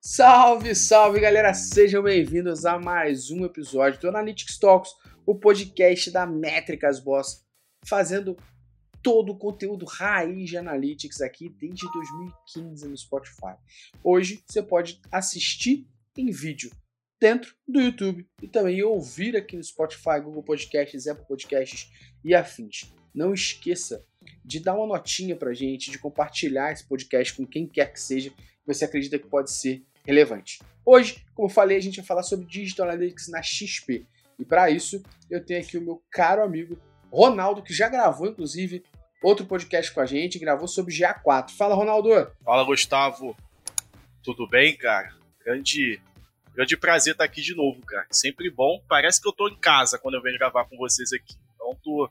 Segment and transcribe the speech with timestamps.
[0.00, 1.52] Salve, salve galera!
[1.52, 4.92] Sejam bem-vindos a mais um episódio do Analytics Talks,
[5.26, 7.44] o podcast da Métricas Boss,
[7.84, 8.36] fazendo
[9.02, 13.56] todo o conteúdo raiz de Analytics aqui desde 2015 no Spotify.
[14.02, 15.84] Hoje você pode assistir
[16.16, 16.70] em vídeo
[17.20, 21.90] dentro do YouTube e também ouvir aqui no Spotify, Google Podcasts, Apple Podcasts
[22.24, 22.94] e afins.
[23.12, 24.06] Não esqueça
[24.44, 28.30] de dar uma notinha pra gente, de compartilhar esse podcast com quem quer que seja
[28.30, 30.60] que você acredita que pode ser relevante.
[30.86, 34.06] Hoje, como falei, a gente vai falar sobre Digital Analytics na XP.
[34.38, 36.80] E para isso, eu tenho aqui o meu caro amigo
[37.12, 38.82] Ronaldo, que já gravou, inclusive,
[39.22, 41.50] outro podcast com a gente, gravou sobre GA4.
[41.50, 42.08] Fala, Ronaldo!
[42.42, 43.36] Fala, Gustavo!
[44.22, 45.12] Tudo bem, cara?
[45.44, 46.00] Grande,
[46.54, 48.06] grande prazer estar aqui de novo, cara.
[48.10, 48.82] Sempre bom.
[48.88, 51.34] Parece que eu tô em casa quando eu venho gravar com vocês aqui.
[51.54, 52.10] Então, tô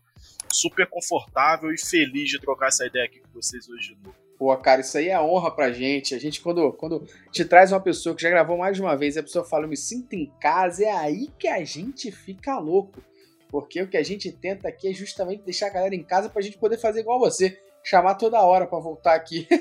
[0.52, 4.27] super confortável e feliz de trocar essa ideia aqui com vocês hoje de novo.
[4.38, 6.14] Pô, cara, isso aí é honra pra gente.
[6.14, 9.16] A gente, quando, quando te traz uma pessoa que já gravou mais de uma vez
[9.16, 12.60] e a pessoa fala, eu me sinto em casa, é aí que a gente fica
[12.60, 13.02] louco.
[13.50, 16.42] Porque o que a gente tenta aqui é justamente deixar a galera em casa pra
[16.42, 17.60] gente poder fazer igual você.
[17.84, 19.48] Chamar toda hora pra voltar aqui.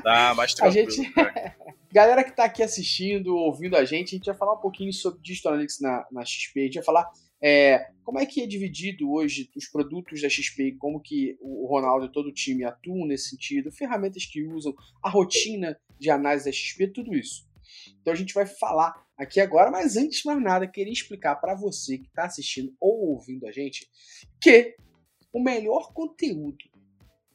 [0.00, 0.86] Tá, mais tranquilo.
[0.86, 1.12] A gente...
[1.92, 5.20] galera que tá aqui assistindo, ouvindo a gente, a gente vai falar um pouquinho sobre
[5.20, 6.60] Digital Analytics na, na XP.
[6.60, 7.10] A gente vai falar
[7.40, 12.06] é, como é que é dividido hoje os produtos da XP, como que o Ronaldo
[12.06, 16.52] e todo o time atuam nesse sentido, ferramentas que usam, a rotina de análise da
[16.52, 17.46] XP, tudo isso.
[18.00, 21.54] Então a gente vai falar aqui agora, mas antes de mais nada, queria explicar para
[21.54, 23.88] você que está assistindo ou ouvindo a gente
[24.40, 24.76] que
[25.32, 26.64] o melhor conteúdo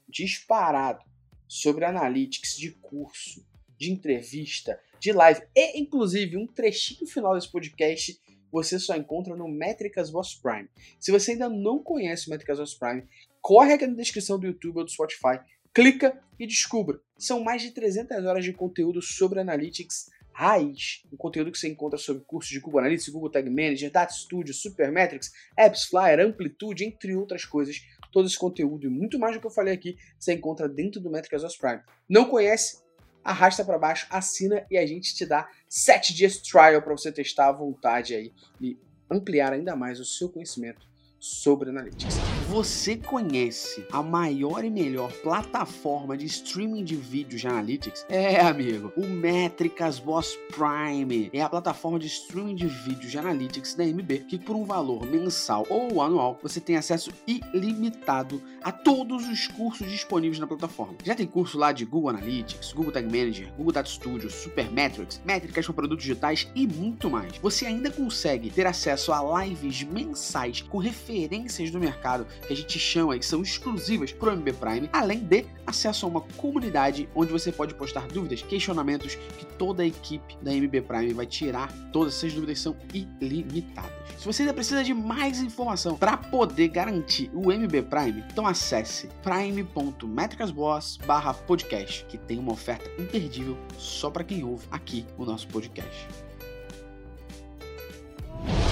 [0.09, 1.03] disparado
[1.47, 3.45] sobre analytics de curso,
[3.77, 8.19] de entrevista, de live e inclusive um trechinho final desse podcast
[8.53, 10.69] você só encontra no Métricas Voz Prime.
[10.99, 13.03] Se você ainda não conhece o Métricas Voz Prime,
[13.41, 15.39] corre aqui na descrição do YouTube ou do Spotify,
[15.73, 17.01] clica e descubra.
[17.17, 21.97] São mais de 300 horas de conteúdo sobre Analytics raiz, um conteúdo que você encontra
[21.97, 27.15] sobre cursos de Google Analytics, Google Tag Manager, Data Studio, Supermetrics, Apps Flyer, Amplitude, entre
[27.15, 27.77] outras coisas.
[28.11, 31.09] Todo esse conteúdo e muito mais do que eu falei aqui, você encontra dentro do
[31.09, 31.81] Métricas Voz Prime.
[32.09, 32.82] Não conhece?
[33.23, 37.49] Arrasta para baixo, assina e a gente te dá 7 dias trial para você testar
[37.49, 38.77] à vontade aí e
[39.09, 40.87] ampliar ainda mais o seu conhecimento
[41.19, 42.32] sobre Analytics.
[42.49, 48.05] Você conhece a maior e melhor plataforma de streaming de vídeos de Analytics?
[48.09, 53.75] É, amigo, o Métricas Boss Prime é a plataforma de streaming de vídeos de Analytics
[53.75, 59.27] da MB que por um valor mensal ou anual você tem acesso ilimitado a todos
[59.27, 60.95] os cursos disponíveis na plataforma.
[61.03, 65.65] Já tem curso lá de Google Analytics, Google Tag Manager, Google Data Studio, Supermetrics, métricas
[65.65, 67.37] para produtos digitais e muito mais.
[67.37, 72.77] Você ainda consegue ter acesso a lives mensais com referências do mercado que a gente
[72.79, 77.09] chama e que são exclusivas para o MB Prime, além de acesso a uma comunidade
[77.15, 81.71] onde você pode postar dúvidas, questionamentos que toda a equipe da MB Prime vai tirar.
[81.91, 83.91] Todas essas dúvidas são ilimitadas.
[84.17, 89.09] Se você ainda precisa de mais informação para poder garantir o MB Prime, então acesse
[89.21, 96.07] prime.metricasboss/podcast, que tem uma oferta imperdível só para quem ouve aqui o nosso podcast.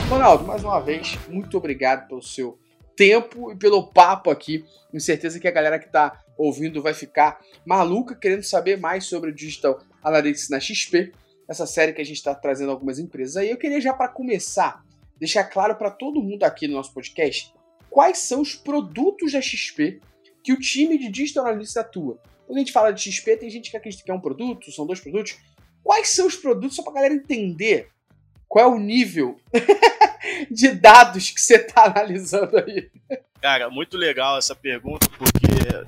[0.10, 2.61] Ronaldo, mais uma vez, muito obrigado pelo seu
[2.96, 4.66] tempo e pelo papo aqui.
[4.90, 9.30] Tenho certeza que a galera que está ouvindo vai ficar maluca querendo saber mais sobre
[9.30, 11.12] o Digital Analytics na XP,
[11.48, 13.50] essa série que a gente está trazendo algumas empresas aí.
[13.50, 14.84] Eu queria já para começar
[15.22, 17.54] deixar claro para todo mundo aqui no nosso podcast
[17.92, 20.00] quais são os produtos da XP
[20.44, 22.20] que o time de Digital Analytics atua.
[22.48, 24.88] Quando a gente fala de XP, tem gente que acredita que é um produto, são
[24.88, 25.38] dois produtos.
[25.84, 27.90] Quais são os produtos, só para a galera entender
[28.48, 29.38] qual é o nível
[30.50, 32.90] de dados que você está analisando aí?
[33.42, 35.48] Cara, muito legal essa pergunta, porque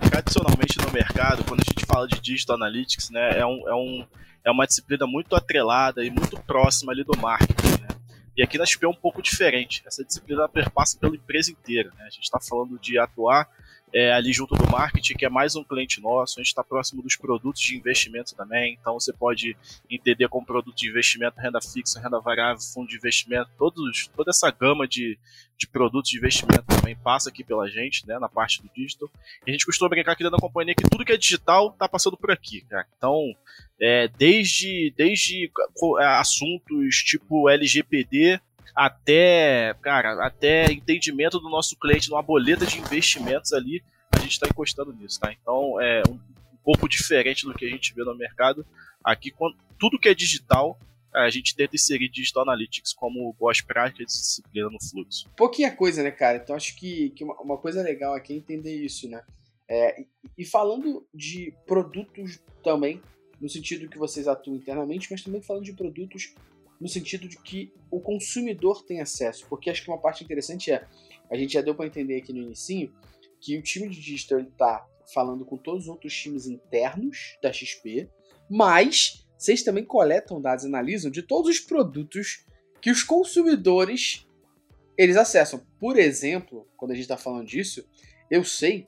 [0.09, 4.07] tradicionalmente no mercado, quando a gente fala de Digital Analytics, né, é, um, é, um,
[4.45, 7.81] é uma disciplina muito atrelada e muito próxima ali do marketing.
[7.81, 7.87] Né?
[8.35, 9.83] E aqui na XP é um pouco diferente.
[9.85, 11.91] Essa disciplina perpassa pela empresa inteira.
[11.95, 12.05] Né?
[12.05, 13.47] A gente está falando de atuar
[13.93, 16.39] é, ali junto do marketing, que é mais um cliente nosso.
[16.39, 18.75] A gente está próximo dos produtos de investimento também.
[18.79, 19.55] Então você pode
[19.89, 24.49] entender como produto de investimento, renda fixa, renda variável, fundo de investimento, todos, toda essa
[24.49, 25.17] gama de,
[25.55, 29.09] de produtos de investimento também passa aqui pela gente, né, na parte do digital.
[29.45, 31.87] E a gente costuma brincar aqui dentro da companhia que tudo que é digital está
[31.87, 32.65] passando por aqui.
[32.97, 33.35] Então,
[33.79, 35.51] é, desde, desde
[35.99, 38.41] é, assuntos tipo LGPD
[38.75, 43.83] até, cara, até entendimento do nosso cliente numa boleta de investimentos ali,
[44.23, 45.31] gente está encostando nisso, tá?
[45.31, 48.65] Então é um, um, pouco diferente do que a gente vê no mercado.
[49.03, 50.79] Aqui, quando, tudo que é digital,
[51.13, 55.29] a gente tenta inserir Digital Analytics como boas práticas de disciplina no fluxo.
[55.37, 56.37] Pouquinha coisa, né, cara?
[56.37, 59.23] Então acho que, que uma, uma coisa legal aqui é entender isso, né?
[59.67, 60.07] É, e,
[60.39, 63.01] e falando de produtos também
[63.39, 66.33] no sentido que vocês atuam internamente, mas também falando de produtos
[66.79, 69.45] no sentido de que o consumidor tem acesso.
[69.47, 70.85] Porque acho que uma parte interessante é,
[71.29, 72.93] a gente já deu para entender aqui no início
[73.43, 78.09] que o time de digital está falando com todos os outros times internos da XP,
[78.49, 82.45] mas vocês também coletam dados e analisam de todos os produtos
[82.81, 84.25] que os consumidores
[84.97, 85.61] eles acessam.
[85.77, 87.85] Por exemplo, quando a gente está falando disso,
[88.31, 88.87] eu sei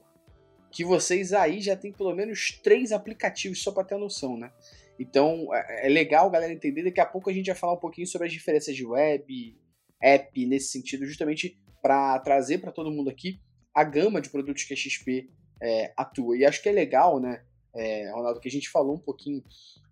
[0.72, 4.50] que vocês aí já tem pelo menos três aplicativos só para ter noção, né?
[4.98, 6.82] Então é, é legal galera entender.
[6.82, 9.58] Daqui a pouco a gente vai falar um pouquinho sobre as diferenças de web,
[10.00, 13.38] app nesse sentido, justamente para trazer para todo mundo aqui
[13.76, 15.28] a gama de produtos que a XP
[15.62, 16.34] é, atua.
[16.34, 17.44] E acho que é legal, né,
[17.74, 19.44] é, Ronaldo, que a gente falou um pouquinho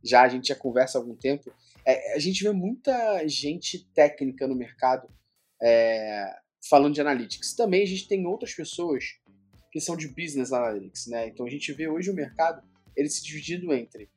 [0.03, 1.53] já, a gente já conversa há algum tempo.
[1.85, 5.07] É, a gente vê muita gente técnica no mercado
[5.63, 6.35] é,
[6.67, 7.55] falando de analytics.
[7.55, 9.21] Também a gente tem outras pessoas
[9.71, 11.29] que são de business analytics, né?
[11.29, 12.63] Então a gente vê hoje o mercado
[12.97, 14.09] ele se dividindo entre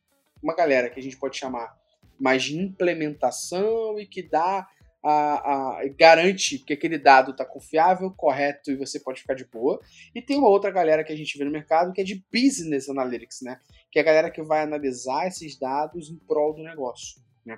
[0.41, 1.77] uma galera que a gente pode chamar
[2.17, 4.65] mais de implementação e que dá
[5.09, 9.79] a, a, garante que aquele dado está confiável, correto e você pode ficar de boa.
[10.13, 12.89] E tem uma outra galera que a gente vê no mercado que é de business
[12.89, 13.61] analytics, né?
[13.89, 17.21] Que é a galera que vai analisar esses dados em prol do negócio.
[17.45, 17.57] Né?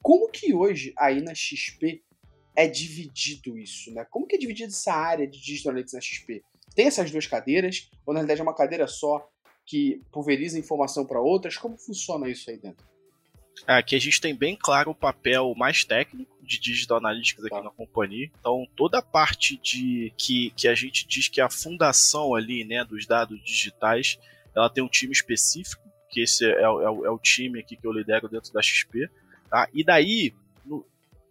[0.00, 2.00] Como que hoje aí na XP
[2.54, 4.06] é dividido isso, né?
[4.08, 6.44] Como que é dividido essa área de digital analytics na XP?
[6.76, 9.28] Tem essas duas cadeiras ou na realidade é uma cadeira só
[9.66, 11.56] que pulveriza informação para outras?
[11.56, 12.86] Como funciona isso aí dentro?
[13.66, 17.62] Aqui a gente tem bem claro o papel mais técnico de Digital Analytics aqui tá.
[17.62, 18.30] na companhia.
[18.38, 22.64] Então, toda a parte de que, que a gente diz que é a fundação ali,
[22.64, 24.18] né, dos dados digitais,
[24.54, 27.86] ela tem um time específico, que esse é, é, é, é o time aqui que
[27.86, 29.08] eu lidero dentro da XP.
[29.48, 29.68] Tá?
[29.72, 30.34] E daí,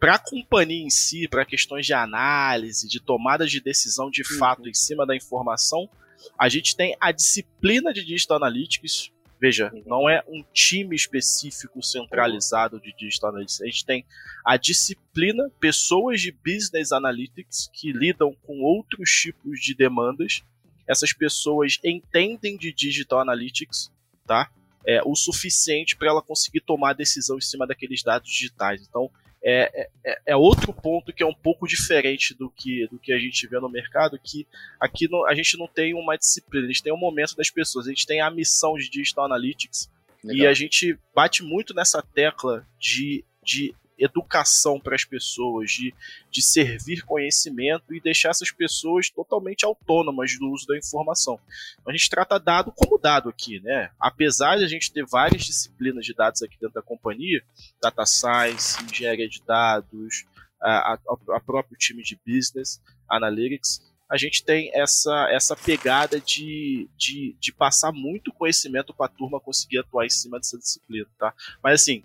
[0.04, 4.38] para a companhia em si, para questões de análise, de tomada de decisão de uhum.
[4.38, 5.90] fato em cima da informação,
[6.38, 9.12] a gente tem a disciplina de Digital Analytics.
[9.44, 9.84] Veja, uhum.
[9.86, 13.62] não é um time específico centralizado de Digital Analytics.
[13.62, 14.06] A gente tem
[14.45, 20.42] a disciplina, pessoas de Business Analytics que lidam com outros tipos de demandas.
[20.88, 23.92] Essas pessoas entendem de Digital Analytics,
[24.25, 24.50] tá?
[24.88, 28.88] É, o suficiente para ela conseguir tomar decisão em cima daqueles dados digitais.
[28.88, 29.12] Então,
[29.44, 33.19] é, é, é, outro ponto que é um pouco diferente do que, do que a
[33.19, 34.48] gente vê no mercado, que
[34.80, 37.86] aqui no, a gente não tem uma disciplina, a gente tem um momento das pessoas,
[37.86, 39.92] a gente tem a missão de Digital Analytics
[40.24, 40.45] Legal.
[40.45, 45.94] e a gente bate muito nessa tecla de, de educação para as pessoas, de,
[46.29, 51.39] de servir conhecimento e deixar essas pessoas totalmente autônomas do uso da informação.
[51.73, 53.91] Então, a gente trata dado como dado aqui, né?
[54.00, 57.44] Apesar de a gente ter várias disciplinas de dados aqui dentro da companhia,
[57.81, 60.25] data science, engenharia de dados,
[60.61, 60.97] a, a,
[61.35, 67.51] a próprio time de business, analytics, a gente tem essa, essa pegada de, de, de
[67.51, 71.33] passar muito conhecimento para a turma conseguir atuar em cima dessa disciplina, tá?
[71.63, 72.03] Mas assim,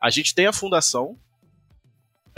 [0.00, 1.18] a gente tem a fundação,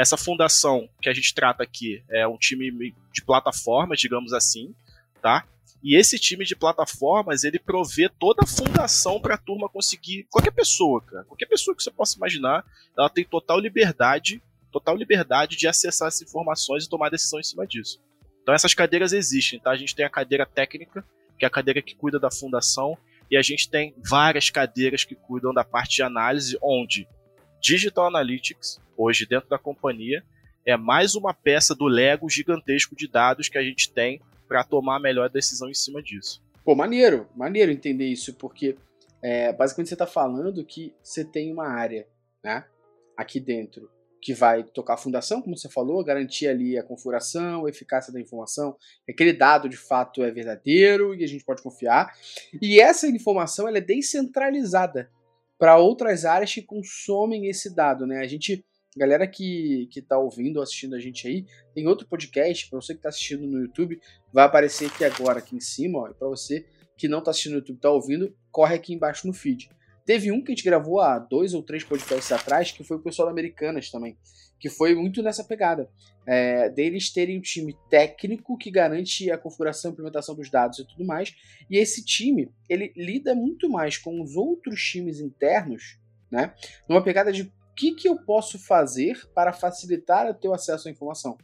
[0.00, 4.74] essa fundação que a gente trata aqui é um time de plataformas, digamos assim,
[5.20, 5.46] tá?
[5.82, 10.26] E esse time de plataformas, ele provê toda a fundação para a turma conseguir.
[10.30, 12.64] Qualquer pessoa, cara, qualquer pessoa que você possa imaginar,
[12.96, 14.42] ela tem total liberdade,
[14.72, 18.00] total liberdade de acessar essas informações e tomar decisão em cima disso.
[18.42, 19.70] Então essas cadeiras existem, tá?
[19.70, 21.04] A gente tem a cadeira técnica,
[21.38, 22.96] que é a cadeira que cuida da fundação,
[23.30, 27.06] e a gente tem várias cadeiras que cuidam da parte de análise, onde
[27.60, 30.24] Digital Analytics, hoje dentro da companhia,
[30.64, 34.96] é mais uma peça do Lego gigantesco de dados que a gente tem para tomar
[34.96, 36.42] a melhor decisão em cima disso.
[36.64, 38.76] Pô, maneiro, maneiro entender isso, porque
[39.22, 42.06] é, basicamente você está falando que você tem uma área,
[42.42, 42.64] né,
[43.16, 43.90] aqui dentro,
[44.22, 48.20] que vai tocar a fundação, como você falou, garantir ali a configuração, a eficácia da
[48.20, 52.14] informação, que aquele dado de fato é verdadeiro e a gente pode confiar.
[52.60, 55.10] E essa informação ela é descentralizada
[55.60, 58.20] para outras áreas que consomem esse dado, né?
[58.20, 58.64] A gente,
[58.96, 62.94] galera que, que tá ouvindo ou assistindo a gente aí, tem outro podcast, para você
[62.94, 64.00] que está assistindo no YouTube,
[64.32, 66.64] vai aparecer aqui agora, aqui em cima, ó, e para você
[66.96, 69.68] que não está assistindo no YouTube, está ouvindo, corre aqui embaixo no feed.
[70.06, 73.02] Teve um que a gente gravou há dois ou três podcasts atrás, que foi o
[73.02, 74.16] pessoal da Americanas também,
[74.60, 75.90] que foi muito nessa pegada.
[76.26, 80.86] É, deles terem um time técnico que garante a configuração e implementação dos dados e
[80.86, 81.34] tudo mais.
[81.68, 85.98] E esse time, ele lida muito mais com os outros times internos,
[86.30, 86.54] né?
[86.86, 87.50] Numa pegada de
[87.80, 91.38] que, que eu posso fazer para facilitar o teu acesso à informação?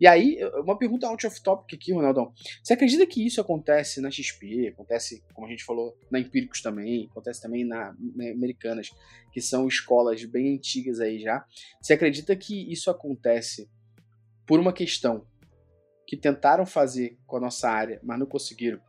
[0.00, 2.32] E aí, uma pergunta out of topic aqui, Ronaldão.
[2.64, 7.08] Você acredita que isso acontece na XP, acontece, como a gente falou, na Empíricos também,
[7.10, 8.88] acontece também na, na Americanas,
[9.34, 11.44] que são escolas bem antigas aí já.
[11.78, 13.68] Você acredita que isso acontece
[14.46, 15.26] por uma questão
[16.06, 18.80] que tentaram fazer com a nossa área, mas não conseguiram,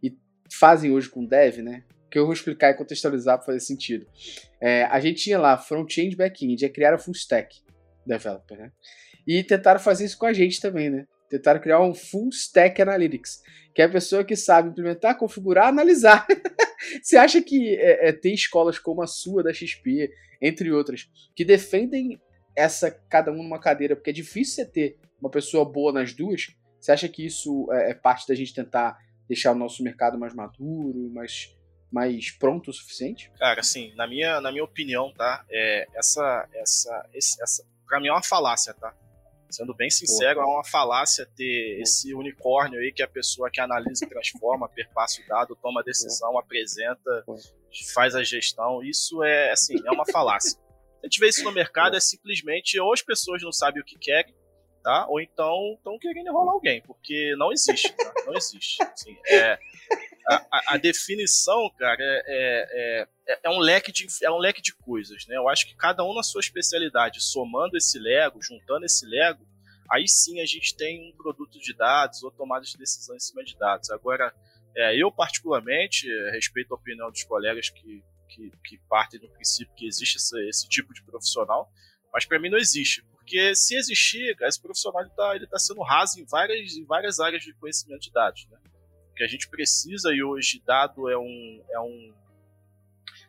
[0.00, 0.16] e
[0.48, 1.82] fazem hoje com Dev, né?
[2.12, 4.06] Que eu vou explicar e contextualizar para fazer sentido.
[4.60, 7.56] É, a gente tinha lá front-end, back-end, é criar a full stack
[8.06, 8.70] developer, né?
[9.26, 11.06] E tentaram fazer isso com a gente também, né?
[11.30, 13.40] Tentaram criar um full stack analytics,
[13.74, 16.26] que é a pessoa que sabe implementar, configurar, analisar.
[17.02, 20.10] Você acha que é, é, tem escolas como a sua da XP,
[20.42, 22.20] entre outras, que defendem
[22.54, 26.54] essa cada um numa cadeira, porque é difícil você ter uma pessoa boa nas duas?
[26.78, 30.34] Você acha que isso é, é parte da gente tentar deixar o nosso mercado mais
[30.34, 31.56] maduro, mais
[31.92, 33.30] mais pronto o suficiente?
[33.38, 35.44] Cara, assim, na minha, na minha opinião, tá?
[35.50, 38.94] É, essa, essa, esse, essa, pra mim é uma falácia, tá?
[39.50, 40.50] Sendo bem sincero, Porra.
[40.50, 41.82] é uma falácia ter Porra.
[41.82, 45.80] esse unicórnio aí que é a pessoa que analisa e transforma, perpassa o dado, toma
[45.80, 46.42] a decisão, Porra.
[46.42, 47.24] apresenta,
[47.94, 48.82] faz a gestão.
[48.82, 50.58] Isso é, assim, é uma falácia.
[51.02, 53.98] A gente vê isso no mercado, é simplesmente ou as pessoas não sabem o que
[53.98, 54.34] querem,
[54.82, 55.06] tá?
[55.08, 58.12] Ou então estão querendo enrolar alguém, porque não existe, tá?
[58.24, 58.82] Não existe.
[58.82, 59.58] Assim, é,
[60.28, 64.74] a, a, definição, cara, é, é, é, é, um leque de, é um leque de
[64.74, 65.36] coisas, né?
[65.36, 69.46] Eu acho que cada um na sua especialidade, somando esse Lego, juntando esse Lego,
[69.90, 73.42] aí sim a gente tem um produto de dados ou tomada de decisão em cima
[73.42, 73.90] de dados.
[73.90, 74.32] Agora,
[74.76, 79.86] é, eu particularmente respeito a opinião dos colegas que, que, que partem do princípio que
[79.86, 81.70] existe esse, esse tipo de profissional,
[82.12, 83.02] mas para mim não existe.
[83.10, 87.42] Porque se existir, esse profissional está ele tá sendo raso em várias, em várias áreas
[87.42, 88.46] de conhecimento de dados.
[88.50, 88.58] Né?
[89.14, 92.14] Que a gente precisa e hoje dado é um, é um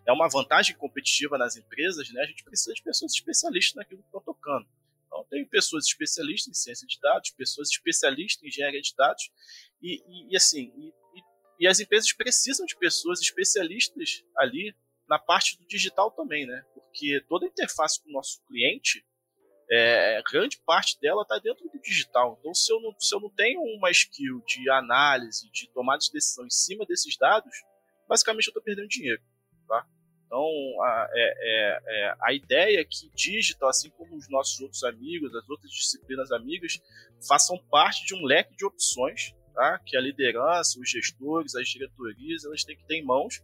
[0.05, 2.21] é uma vantagem competitiva nas empresas, né?
[2.21, 4.67] A gente precisa de pessoas especialistas naquilo que estão tocando.
[5.07, 9.31] Então, tem pessoas especialistas em ciência de dados, pessoas especialistas em engenharia de dados,
[9.81, 10.93] e, e, e assim, e,
[11.59, 14.75] e, as empresas precisam de pessoas especialistas ali
[15.07, 16.65] na parte do digital também, né?
[16.73, 19.05] Porque toda a interface com o nosso cliente,
[19.75, 22.37] é, grande parte dela está dentro do digital.
[22.39, 26.11] Então, se eu, não, se eu não tenho uma skill de análise, de tomada de
[26.11, 27.55] decisão em cima desses dados,
[28.07, 29.21] basicamente eu estou perdendo dinheiro.
[29.67, 29.85] Tá?
[30.25, 30.45] Então,
[30.81, 35.33] a, é, é, é, a ideia é que digital, assim como os nossos outros amigos,
[35.35, 36.79] as outras disciplinas amigas,
[37.27, 39.79] façam parte de um leque de opções tá?
[39.85, 43.41] que a liderança, os gestores, as diretorias, elas têm que ter em mãos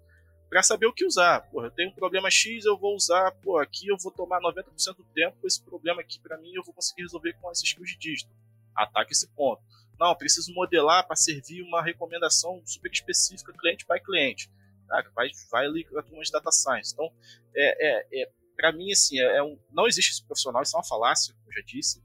[0.50, 1.42] para saber o que usar.
[1.52, 4.98] Porra, eu tenho um problema X, eu vou usar, pô, aqui eu vou tomar 90%
[4.98, 7.98] do tempo, esse problema aqui para mim eu vou conseguir resolver com esses skills de
[7.98, 8.32] dígito.
[8.76, 9.62] Ataque esse ponto.
[10.00, 14.50] Não, preciso modelar para servir uma recomendação super específica cliente by cliente.
[14.88, 16.94] Cara, vai, vai ali com a turma de data science.
[16.94, 17.12] Então,
[17.56, 20.80] é, é, é para mim, assim, é, é um, não existe esse profissional, isso é
[20.80, 22.02] uma falácia, como eu já disse.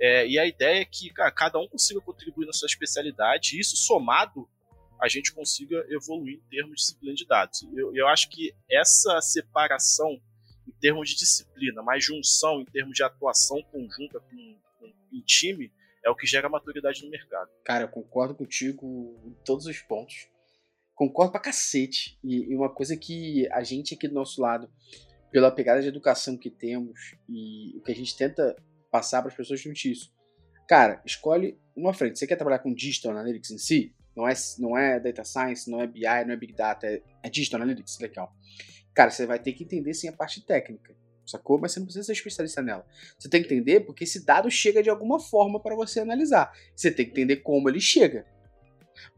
[0.00, 3.60] É, e a ideia é que cara, cada um consiga contribuir na sua especialidade, e
[3.60, 4.48] isso somado
[5.02, 7.66] a gente consiga evoluir em termos de disciplina de dados.
[7.74, 10.20] Eu, eu acho que essa separação
[10.66, 15.72] em termos de disciplina, mais junção em termos de atuação conjunta com, com, em time,
[16.04, 17.50] é o que gera maturidade no mercado.
[17.64, 20.28] Cara, eu concordo contigo em todos os pontos.
[20.94, 22.16] Concordo pra cacete.
[22.22, 24.70] E, e uma coisa que a gente aqui do nosso lado,
[25.32, 28.54] pela pegada de educação que temos e o que a gente tenta
[28.88, 30.14] passar para as pessoas junto isso.
[30.68, 32.20] Cara, escolhe uma frente.
[32.20, 33.94] Você quer trabalhar com Digital Analytics em si?
[34.16, 37.30] Não é, não é Data Science, não é BI, não é Big Data, é, é
[37.30, 38.34] Digital Analytics, legal.
[38.94, 40.94] Cara, você vai ter que entender sim a parte técnica,
[41.26, 41.58] sacou?
[41.58, 42.86] Mas você não precisa ser especialista nela.
[43.18, 46.52] Você tem que entender porque esse dado chega de alguma forma para você analisar.
[46.76, 48.26] Você tem que entender como ele chega.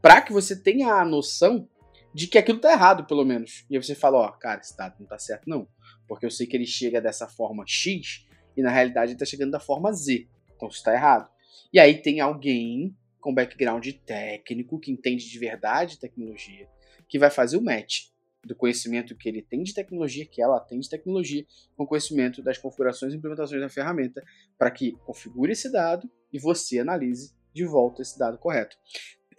[0.01, 1.67] Para que você tenha a noção
[2.13, 3.65] de que aquilo tá errado, pelo menos.
[3.69, 5.67] E aí você fala, ó, cara, esse dado não tá certo não.
[6.07, 8.25] Porque eu sei que ele chega dessa forma X
[8.55, 10.25] e na realidade ele tá chegando da forma Z.
[10.55, 11.29] Então isso tá errado.
[11.73, 12.95] E aí tem alguém
[13.25, 16.69] com background técnico, que entende de verdade tecnologia,
[17.09, 18.09] que vai fazer o match
[18.45, 21.43] do conhecimento que ele tem de tecnologia, que ela tem de tecnologia,
[21.75, 24.23] com conhecimento das configurações e implementações da ferramenta,
[24.59, 28.77] para que configure esse dado e você analise de volta esse dado correto.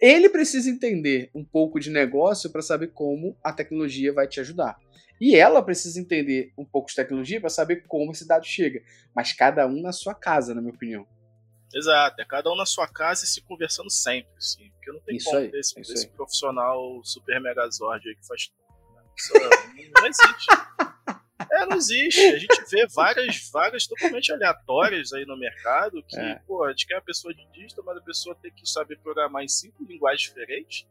[0.01, 4.77] Ele precisa entender um pouco de negócio para saber como a tecnologia vai te ajudar.
[5.19, 8.81] E ela precisa entender um pouco de tecnologia para saber como esse dado chega.
[9.15, 11.07] Mas cada um na sua casa, na minha opinião.
[11.73, 14.71] Exato, é cada um na sua casa e se conversando sempre, assim.
[14.71, 18.49] Porque não tem isso como aí, ter esse, esse profissional super megazord aí que faz
[19.15, 19.33] Isso
[19.93, 20.47] não existe.
[21.51, 22.21] É, não existe.
[22.21, 26.35] A gente vê várias vagas totalmente aleatórias aí no mercado que, é.
[26.47, 29.43] pô, a gente quer uma pessoa de dígito, mas a pessoa tem que saber programar
[29.43, 30.87] em cinco linguagens diferentes.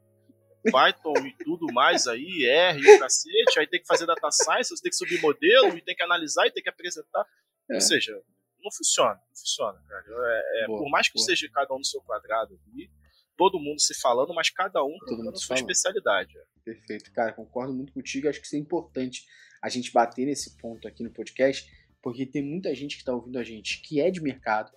[0.70, 4.70] Python e tudo mais aí, R e o cacete, aí tem que fazer data science,
[4.70, 7.24] você tem que subir modelo e tem que analisar e tem que apresentar.
[7.70, 7.74] É.
[7.74, 8.20] Ou seja,
[8.66, 10.04] não funciona, não funciona, cara.
[10.08, 11.24] É, é, boa, por mais que boa.
[11.24, 12.90] seja cada um no seu quadrado ali,
[13.36, 16.36] todo mundo se falando, mas cada um tocando a sua especialidade.
[16.36, 16.44] É.
[16.64, 18.28] Perfeito, cara, concordo muito contigo.
[18.28, 19.24] Acho que isso é importante
[19.62, 21.70] a gente bater nesse ponto aqui no podcast,
[22.02, 24.72] porque tem muita gente que está ouvindo a gente que é de mercado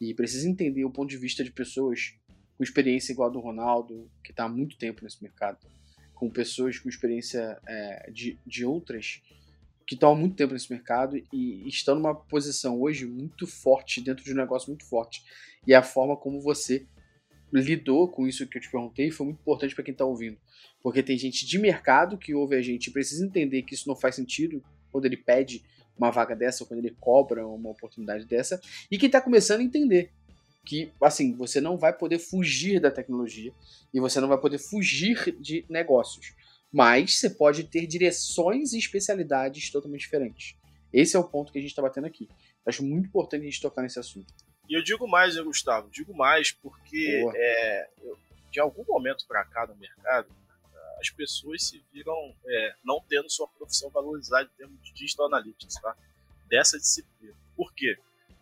[0.00, 2.14] e precisa entender o ponto de vista de pessoas
[2.56, 5.58] com experiência igual a do Ronaldo, que está há muito tempo nesse mercado.
[6.14, 9.20] com pessoas com experiência é, de, de outras
[9.86, 14.24] que estão há muito tempo nesse mercado e estão numa posição hoje muito forte, dentro
[14.24, 15.22] de um negócio muito forte.
[15.66, 16.86] E a forma como você
[17.52, 20.38] lidou com isso que eu te perguntei foi muito importante para quem está ouvindo.
[20.82, 23.96] Porque tem gente de mercado que ouve a gente e precisa entender que isso não
[23.96, 25.62] faz sentido quando ele pede
[25.96, 28.60] uma vaga dessa ou quando ele cobra uma oportunidade dessa.
[28.90, 30.10] E quem está começando a entender
[30.64, 33.52] que, assim, você não vai poder fugir da tecnologia
[33.92, 36.34] e você não vai poder fugir de negócios.
[36.74, 40.56] Mas você pode ter direções e especialidades totalmente diferentes.
[40.92, 42.28] Esse é o ponto que a gente está batendo aqui.
[42.66, 44.34] Acho muito importante a gente tocar nesse assunto.
[44.68, 45.88] E eu digo mais, né, Gustavo?
[45.88, 48.18] Digo mais porque é, eu,
[48.50, 50.28] de algum momento para cá no mercado,
[51.00, 55.74] as pessoas se viram é, não tendo sua profissão valorizada em termos de digital analytics,
[55.80, 55.96] tá?
[56.48, 57.34] Dessa disciplina.
[57.56, 57.96] Por quê?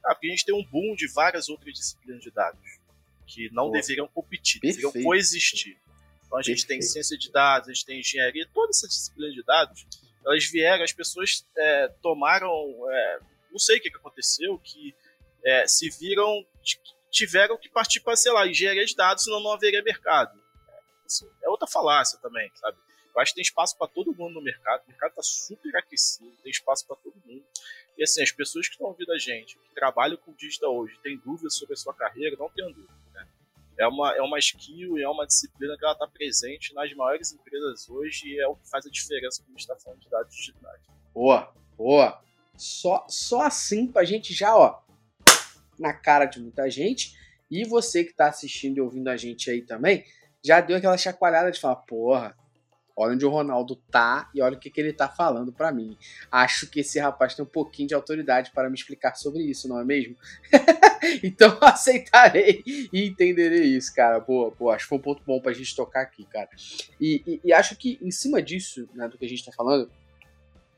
[0.05, 2.79] Ah, porque a gente tem um boom de várias outras disciplinas de dados
[3.27, 3.81] que não Boa.
[3.81, 4.87] deveriam competir, Perfeito.
[4.87, 5.79] deveriam coexistir.
[6.33, 9.43] Então a gente tem ciência de dados, a gente tem engenharia, toda essa disciplina de
[9.43, 9.87] dados,
[10.25, 12.51] elas vieram, as pessoas é, tomaram,
[12.91, 13.19] é,
[13.51, 14.95] não sei o que, que aconteceu, que
[15.45, 16.43] é, se viram,
[17.11, 20.41] tiveram que partir para, sei lá, engenharia de dados, senão não haveria mercado.
[20.71, 22.79] É, assim, é outra falácia também, sabe?
[23.15, 26.35] Eu acho que tem espaço para todo mundo no mercado, o mercado está super aquecido,
[26.43, 27.45] tem espaço para todo mundo.
[27.99, 31.19] E assim, as pessoas que estão ouvindo a gente, que trabalham com digital hoje, têm
[31.19, 32.95] dúvidas sobre a sua carreira, não tenham dúvida.
[33.13, 33.29] Né?
[33.83, 37.33] É, uma, é uma skill e é uma disciplina que ela está presente nas maiores
[37.33, 40.09] empresas hoje e é o que faz a diferença quando a gente está falando de
[40.09, 40.81] dados digitais.
[41.13, 42.23] Boa, boa.
[42.57, 44.81] Só, só assim para a gente já, ó,
[45.79, 47.19] na cara de muita gente.
[47.51, 50.05] E você que está assistindo e ouvindo a gente aí também,
[50.43, 52.37] já deu aquela chacoalhada de falar, porra,
[52.97, 55.97] olha onde o Ronaldo tá e olha o que, que ele tá falando para mim.
[56.31, 59.79] Acho que esse rapaz tem um pouquinho de autoridade para me explicar sobre isso, não
[59.79, 60.17] é mesmo?
[61.23, 64.21] então aceitarei e entenderei isso, cara.
[64.21, 64.75] Boa, boa.
[64.75, 66.49] Acho que foi um ponto bom pra gente tocar aqui, cara.
[67.01, 69.91] E, e, e acho que em cima disso, né, do que a gente tá falando,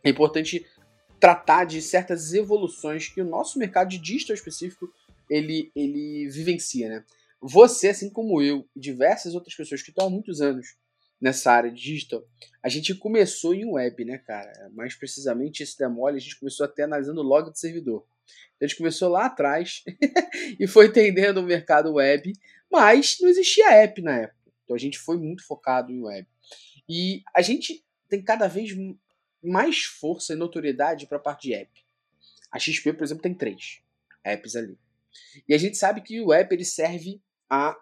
[0.03, 0.67] é importante
[1.19, 4.93] tratar de certas evoluções que o nosso mercado de digital específico
[5.29, 7.05] ele, ele vivencia, né?
[7.41, 10.77] Você, assim como eu, diversas outras pessoas que estão há muitos anos
[11.25, 12.23] nessa área de digital,
[12.63, 14.71] a gente começou em web, né, cara?
[14.75, 18.07] Mais precisamente esse demole, a gente começou até analisando o log do servidor.
[18.55, 19.83] Então, a gente começou lá atrás
[20.61, 22.31] e foi entendendo o mercado web,
[22.71, 24.53] mas não existia app na época.
[24.65, 26.29] Então a gente foi muito focado em web.
[26.87, 28.77] E a gente tem cada vez
[29.43, 31.73] mais força e notoriedade para a parte de app.
[32.53, 33.81] A XP, por exemplo, tem três
[34.23, 34.79] apps ali.
[35.49, 37.75] E a gente sabe que o app ele serve a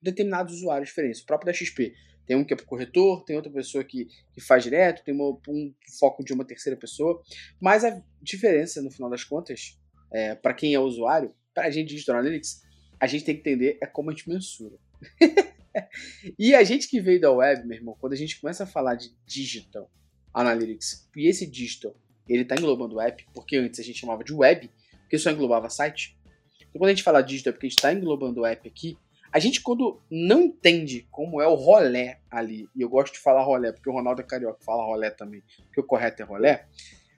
[0.00, 1.22] determinados usuários diferentes.
[1.22, 1.92] O próprio da XP
[2.26, 5.38] tem um que é para corretor, tem outra pessoa que, que faz direto, tem uma,
[5.48, 7.22] um foco de uma terceira pessoa.
[7.60, 9.78] Mas a diferença, no final das contas,
[10.12, 12.62] é, para quem é usuário, para a gente de Digital Analytics,
[12.98, 14.76] a gente tem que entender é como a gente mensura.
[16.38, 18.94] e a gente que veio da web, meu irmão, quando a gente começa a falar
[18.94, 19.90] de Digital
[20.32, 21.94] Analytics, e esse Digital,
[22.28, 26.16] ele está englobando app, porque antes a gente chamava de web, porque só englobava site.
[26.60, 28.96] Então quando a gente fala Digital, é porque a gente está englobando app aqui,
[29.34, 33.42] a gente, quando não entende como é o rolé ali, e eu gosto de falar
[33.42, 36.68] rolé, porque o Ronaldo é carioca fala rolé também, porque o correto é rolé.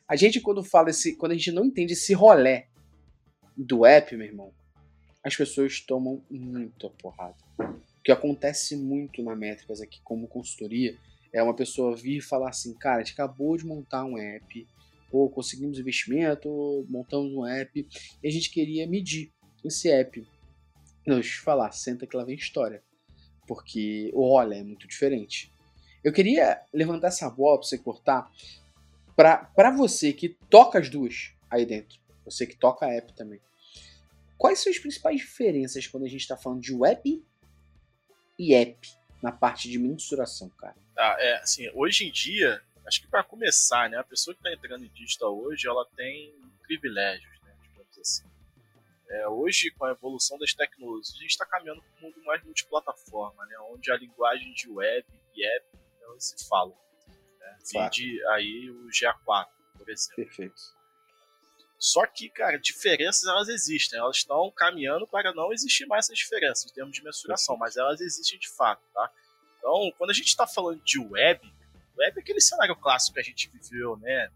[0.09, 1.14] A gente, quando fala esse.
[1.14, 2.68] Quando a gente não entende esse rolé
[3.55, 4.50] do app, meu irmão,
[5.22, 7.37] as pessoas tomam muita porrada.
[7.59, 10.96] O que acontece muito na métricas aqui, como consultoria,
[11.35, 14.66] é uma pessoa vir e falar assim, cara, a gente acabou de montar um app,
[15.12, 16.48] ou conseguimos investimento,
[16.88, 17.87] montamos um app,
[18.22, 19.31] e a gente queria medir
[19.62, 20.26] esse app
[21.07, 22.83] não, deixa eu te falar, senta que lá vem história.
[23.47, 25.53] Porque olha é muito diferente.
[26.03, 28.31] Eu queria levantar essa bola pra você cortar.
[29.14, 31.99] Pra, pra você que toca as duas aí dentro.
[32.25, 33.40] Você que toca a app também.
[34.37, 37.25] Quais são as principais diferenças quando a gente está falando de web
[38.38, 38.88] e app
[39.23, 40.77] na parte de mensuração, cara?
[40.97, 44.53] Ah, é, assim, hoje em dia, acho que para começar, né, a pessoa que está
[44.53, 47.36] entrando em digital hoje, ela tem privilégios.
[49.09, 52.42] É, hoje, com a evolução das tecnologias, a gente está caminhando para um mundo mais
[52.42, 55.66] multiplataforma, né, onde a linguagem de web e app
[56.03, 56.77] elas se falam.
[57.38, 57.59] Né?
[57.73, 60.16] Vide aí o GA4, por exemplo.
[60.16, 60.77] Perfeito.
[61.79, 66.71] Só que, cara, diferenças elas existem, elas estão caminhando para não existir mais essas diferenças
[66.71, 69.11] em termos de mensuração, mas elas existem de fato, tá?
[69.59, 71.40] Então, quando a gente está falando de web,
[71.97, 74.31] web é aquele cenário clássico que a gente viveu, né?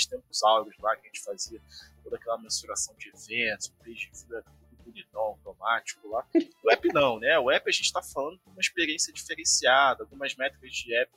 [0.00, 1.60] Aqueles tempos áureos lá que a gente fazia
[2.02, 4.44] toda aquela mensuração de eventos, o page tudo
[4.84, 6.26] bonitão, automático lá.
[6.62, 7.38] O app não, né?
[7.38, 11.12] O app a gente está falando de uma experiência diferenciada, algumas métricas de app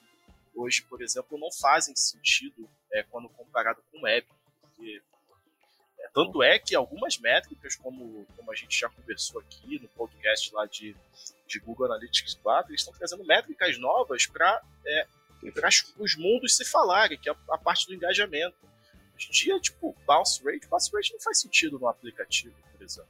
[0.55, 4.27] hoje, por exemplo, não fazem sentido é, quando comparado com o web,
[4.61, 5.01] porque
[5.99, 10.53] é, tanto é que algumas métricas, como, como a gente já conversou aqui no podcast
[10.53, 10.95] lá de,
[11.47, 15.07] de Google Analytics 4, eles estão trazendo métricas novas para é,
[15.51, 15.67] para
[15.97, 18.55] os mundos se falarem, que é a, a parte do engajamento.
[19.23, 23.09] Hoje em dia, tipo, bounce rate, bounce rate não faz sentido no aplicativo, por exemplo.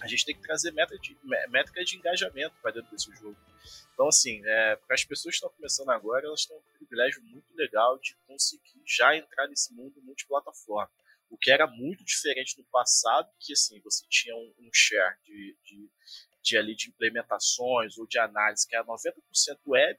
[0.00, 1.16] A gente tem que trazer métrica de,
[1.48, 3.36] métrica de engajamento para dentro desse jogo.
[3.94, 7.54] Então, assim, é, para as pessoas que estão começando agora, elas têm um privilégio muito
[7.56, 10.90] legal de conseguir já entrar nesse mundo multiplataforma.
[11.30, 15.56] O que era muito diferente no passado, que assim, você tinha um, um share de,
[15.64, 15.90] de,
[16.42, 19.12] de, ali, de implementações ou de análise que era 90%
[19.66, 19.98] web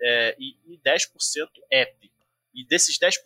[0.00, 2.12] é, e, e 10% app.
[2.54, 3.18] E desses 10%,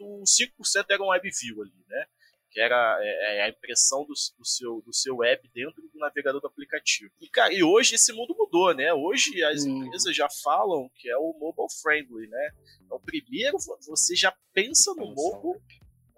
[0.00, 2.06] 5% eram WebView ali, né?
[2.50, 6.40] Que era é, é, a impressão do, do, seu, do seu app dentro do navegador
[6.40, 7.12] do aplicativo.
[7.20, 8.92] E, cara, e hoje esse mundo mudou, né?
[8.92, 9.84] Hoje as hum.
[9.84, 12.50] empresas já falam que é o mobile friendly, né?
[12.84, 15.60] Então, primeiro você já pensa no mobile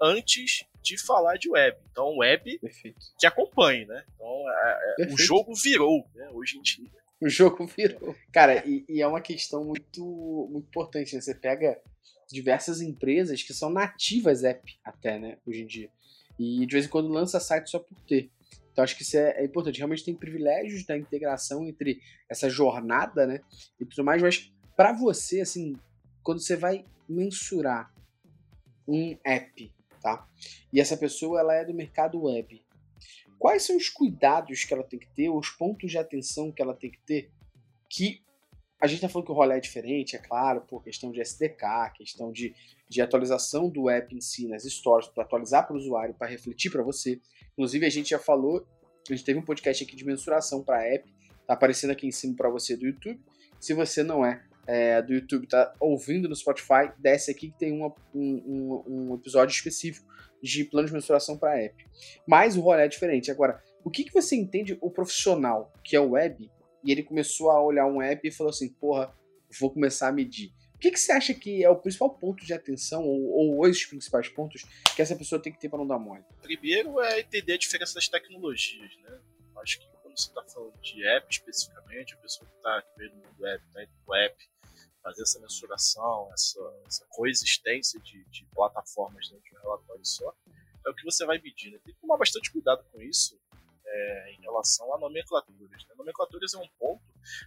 [0.00, 1.78] antes de falar de web.
[1.90, 2.98] Então, web Perfeito.
[3.18, 4.04] que acompanhe, né?
[4.14, 4.44] Então,
[4.98, 6.28] é, o jogo virou, né?
[6.30, 6.90] Hoje em dia.
[7.20, 8.16] O jogo virou.
[8.32, 11.20] Cara, e, e, é uma questão muito, muito importante, né?
[11.20, 11.80] Você pega
[12.32, 15.38] diversas empresas que são nativas app até, né?
[15.46, 15.90] Hoje em dia.
[16.38, 18.30] E de vez em quando lança site só por ter.
[18.72, 19.78] Então acho que isso é, é, importante.
[19.78, 23.40] Realmente tem privilégios da integração entre essa jornada, né?
[23.78, 25.76] E tudo mais, mas para você, assim,
[26.22, 27.92] quando você vai mensurar
[28.88, 30.26] um app, tá?
[30.72, 32.64] E essa pessoa ela é do mercado web.
[33.38, 36.74] Quais são os cuidados que ela tem que ter, os pontos de atenção que ela
[36.74, 37.30] tem que ter,
[37.88, 38.22] que
[38.82, 41.92] a gente tá falando que o rolê é diferente, é claro, por questão de SDK,
[41.94, 42.52] questão de,
[42.88, 46.70] de atualização do app em si nas stores, para atualizar para o usuário, para refletir
[46.70, 47.20] para você.
[47.52, 48.66] Inclusive, a gente já falou,
[49.08, 51.08] a gente teve um podcast aqui de mensuração para app,
[51.46, 53.20] tá aparecendo aqui em cima para você do YouTube.
[53.60, 57.72] Se você não é é, do YouTube tá ouvindo no Spotify, desce aqui que tem
[57.72, 60.06] uma, um, um, episódio específico
[60.42, 61.86] de plano de mensuração para app.
[62.26, 63.30] Mas o rolê é diferente.
[63.30, 66.50] Agora, o que, que você entende o profissional que é o web
[66.84, 69.14] e ele começou a olhar um app e falou assim, porra,
[69.60, 70.52] vou começar a medir.
[70.74, 73.84] O que, que você acha que é o principal ponto de atenção, ou, ou os
[73.84, 74.64] principais pontos,
[74.96, 76.24] que essa pessoa tem que ter para não dar mole?
[76.42, 79.20] Primeiro é entender a diferença das tecnologias, né?
[79.58, 83.44] Acho que quando você está falando de app especificamente, a pessoa que está vendo no
[83.44, 84.36] web, tá no app,
[85.02, 90.34] fazer essa mensuração, essa, essa coexistência de, de, plataformas dentro de um relatório só,
[90.84, 91.70] é o que você vai medir.
[91.70, 91.78] Né?
[91.84, 93.40] Tem que tomar bastante cuidado com isso
[93.92, 95.84] é, em relação a nomenclaturas.
[95.84, 95.94] Né?
[95.96, 97.02] Nomenclaturas é um ponto,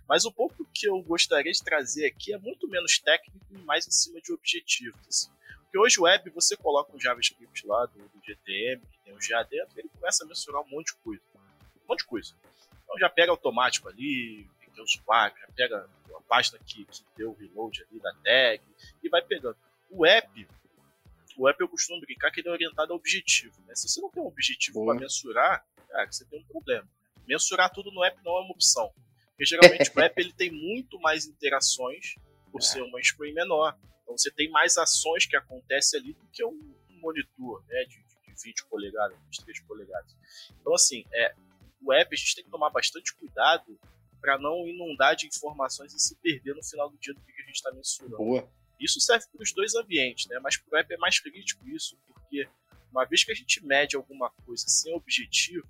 [0.07, 3.87] mas o ponto que eu gostaria de trazer aqui é muito menos técnico e mais
[3.87, 4.99] em cima de objetivos.
[5.07, 5.31] Assim.
[5.63, 9.17] Porque hoje o web, você coloca um JavaScript lá do, do GTM, que tem um
[9.17, 11.21] GA dentro, ele começa a mensurar um monte de coisa.
[11.35, 12.33] Um monte de coisa.
[12.83, 17.31] Então já pega automático ali, tem os quadros, já pega a página que, que deu
[17.31, 18.61] o reload ali da tag
[19.01, 19.57] e vai pegando.
[19.89, 20.47] O app,
[21.37, 23.61] o app eu costumo brincar que ele é orientado ao objetivo.
[23.65, 23.75] Né?
[23.75, 26.87] Se você não tem um objetivo para mensurar, cara, você tem um problema.
[27.27, 28.93] Mensurar tudo no app não é uma opção.
[29.29, 32.15] Porque geralmente o app ele tem muito mais interações
[32.51, 33.77] por ser uma screen menor.
[34.03, 38.43] Então você tem mais ações que acontecem ali do que um monitor né, de, de
[38.43, 40.15] 20 polegadas, 23 polegadas.
[40.61, 41.35] Então, assim, é,
[41.81, 43.77] o app a gente tem que tomar bastante cuidado
[44.21, 47.45] para não inundar de informações e se perder no final do dia do que a
[47.45, 48.17] gente está mensurando.
[48.17, 48.49] Boa.
[48.79, 50.39] Isso serve para os dois ambientes, né?
[50.41, 52.47] mas para o app é mais crítico isso, porque
[52.91, 55.67] uma vez que a gente mede alguma coisa sem objetivo,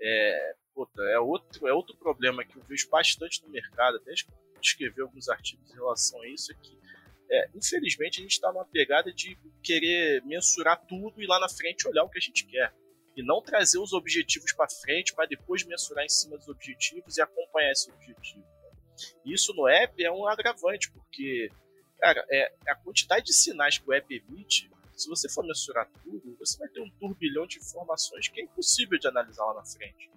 [0.00, 4.12] é, puta, é, outro, é outro problema que eu vejo bastante no mercado, até
[4.62, 6.78] escrever alguns artigos em relação a isso, é que
[7.30, 11.86] é, infelizmente a gente está numa pegada de querer mensurar tudo e lá na frente
[11.86, 12.72] olhar o que a gente quer
[13.18, 17.20] e não trazer os objetivos para frente para depois mensurar em cima dos objetivos e
[17.20, 18.46] acompanhar esse objetivo.
[19.24, 21.50] Isso no app é um agravante, porque,
[21.98, 26.36] cara, é, a quantidade de sinais que o app emite, se você for mensurar tudo,
[26.38, 30.10] você vai ter um turbilhão de informações que é impossível de analisar lá na frente.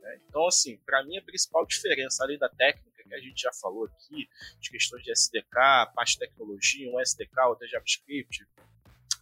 [0.00, 0.20] Né?
[0.28, 3.84] Então, assim, para mim a principal diferença, além da técnica que a gente já falou
[3.84, 8.46] aqui, de questões de SDK, parte de tecnologia, um SDK, outro JavaScript,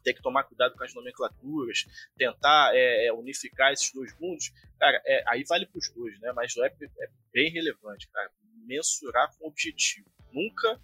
[0.05, 1.85] tem que tomar cuidado com as nomenclaturas,
[2.17, 6.33] tentar é, é unificar esses dois mundos, cara, é, aí vale para os dois, né?
[6.33, 8.31] Mas o é, é bem relevante, cara.
[8.65, 10.09] Mensurar com objetivo.
[10.33, 10.81] Nunca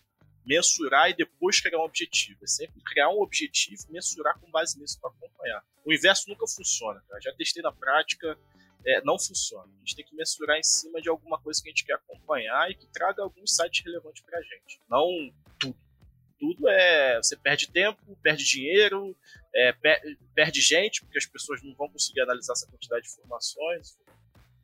[0.46, 2.38] mensurar e depois criar um objetivo.
[2.42, 5.64] É sempre criar um objetivo mensurar com base nisso para acompanhar.
[5.84, 7.20] O inverso nunca funciona, cara.
[7.20, 8.38] Já testei na prática,
[8.86, 9.70] é, não funciona.
[9.74, 12.70] A gente tem que mensurar em cima de alguma coisa que a gente quer acompanhar
[12.70, 14.80] e que traga algum insight relevante para a gente.
[14.88, 15.10] Não
[15.58, 15.76] tudo
[16.38, 17.16] tudo é.
[17.16, 19.16] Você perde tempo, perde dinheiro,
[19.54, 20.00] é, per,
[20.34, 23.98] perde gente, porque as pessoas não vão conseguir analisar essa quantidade de informações.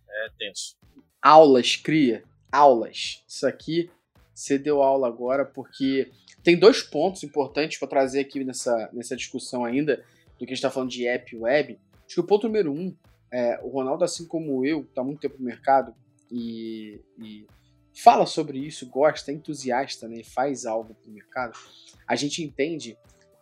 [0.08, 0.76] É tenso.
[1.20, 2.24] Aulas, cria.
[2.50, 3.24] Aulas.
[3.26, 3.90] Isso aqui
[4.34, 6.10] você deu aula agora, porque
[6.42, 9.96] tem dois pontos importantes para trazer aqui nessa, nessa discussão ainda,
[10.38, 11.78] do que a gente está falando de app web.
[12.06, 12.94] Acho que o ponto número um,
[13.30, 15.94] é, o Ronaldo, assim como eu, está muito tempo no mercado
[16.30, 17.46] e, e
[17.94, 21.58] fala sobre isso, gosta, é entusiasta, né, e faz algo para o mercado,
[22.06, 22.96] a gente entende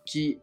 [0.04, 0.40] que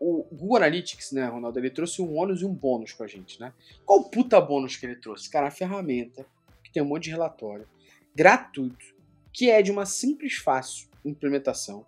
[0.00, 3.52] o Google Analytics, né, Ronaldo, ele trouxe um ônus e um bônus pra gente, né?
[3.84, 5.28] Qual puta bônus que ele trouxe?
[5.28, 6.24] Cara, a ferramenta,
[6.62, 7.66] que tem um monte de relatório,
[8.14, 8.94] gratuito,
[9.32, 11.86] que é de uma simples, fácil implementação.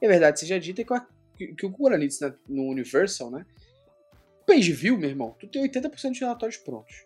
[0.00, 0.84] E a verdade seja dita
[1.36, 3.46] que, que o Google Analytics né, no Universal, né,
[4.46, 7.04] page view, meu irmão, tu tem 80% de relatórios prontos.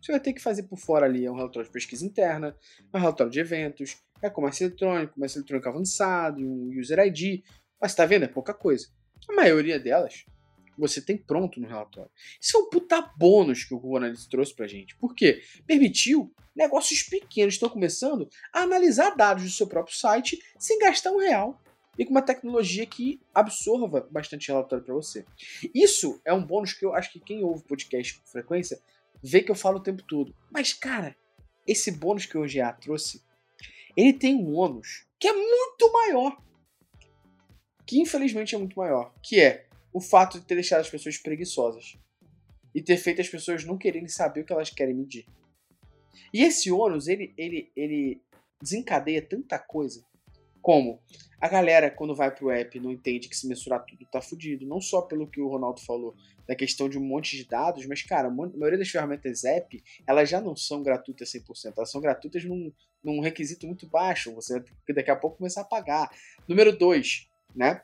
[0.00, 2.56] Você vai ter que fazer por fora ali é um relatório de pesquisa interna,
[2.94, 7.42] um relatório de eventos, é comércio eletrônico, comércio eletrônico avançado, um user ID.
[7.80, 8.24] Mas tá vendo?
[8.24, 8.88] É pouca coisa.
[9.28, 10.24] A maioria delas
[10.78, 12.10] você tem pronto no relatório.
[12.40, 14.96] Isso é um puta bônus que o Google Analytics trouxe pra gente.
[14.96, 15.42] Por quê?
[15.66, 21.18] Permitiu negócios pequenos estão começando a analisar dados do seu próprio site sem gastar um
[21.18, 21.60] real
[21.98, 25.24] e com uma tecnologia que absorva bastante relatório para você.
[25.74, 28.80] Isso é um bônus que eu acho que quem ouve podcast com frequência
[29.22, 30.34] vê que eu falo o tempo todo.
[30.50, 31.16] Mas, cara,
[31.66, 33.22] esse bônus que o GA trouxe,
[33.96, 36.36] ele tem um ônus que é muito maior.
[37.84, 39.12] Que infelizmente é muito maior.
[39.22, 41.98] Que é o fato de ter deixado as pessoas preguiçosas.
[42.74, 45.26] E ter feito as pessoas não quererem saber o que elas querem medir.
[46.32, 48.20] E esse ônus, ele, ele, ele
[48.60, 50.04] desencadeia tanta coisa
[50.68, 51.00] como
[51.40, 54.66] a galera, quando vai pro app, não entende que se mensurar tudo tá fudido.
[54.66, 56.14] Não só pelo que o Ronaldo falou,
[56.46, 60.28] da questão de um monte de dados, mas, cara, a maioria das ferramentas app, elas
[60.28, 61.74] já não são gratuitas 100%.
[61.76, 62.72] Elas são gratuitas num,
[63.02, 64.34] num requisito muito baixo.
[64.34, 66.10] Você vai daqui a pouco começar a pagar.
[66.46, 67.80] Número 2, né?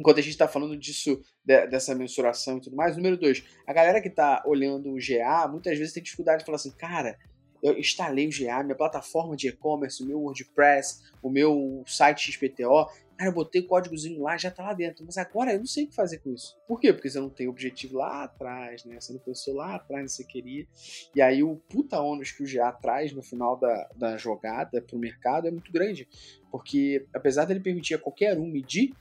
[0.00, 2.96] Enquanto a gente está falando disso, de, dessa mensuração e tudo mais.
[2.96, 6.56] Número 2, a galera que está olhando o GA, muitas vezes tem dificuldade de falar
[6.56, 7.18] assim, cara,
[7.62, 12.86] eu instalei o GA, minha plataforma de e-commerce, o meu WordPress, o meu site XPTO.
[13.18, 15.04] Cara, eu botei o códigozinho lá, já tá lá dentro.
[15.04, 16.56] Mas agora eu não sei o que fazer com isso.
[16.66, 16.94] Por quê?
[16.94, 18.98] Porque você não tem objetivo lá atrás, né?
[18.98, 20.66] Você não pensou lá atrás que você queria.
[21.14, 24.98] E aí o puta ônus que o GA traz no final da, da jogada pro
[24.98, 26.08] mercado é muito grande.
[26.50, 28.94] Porque apesar dele permitir a qualquer um medir,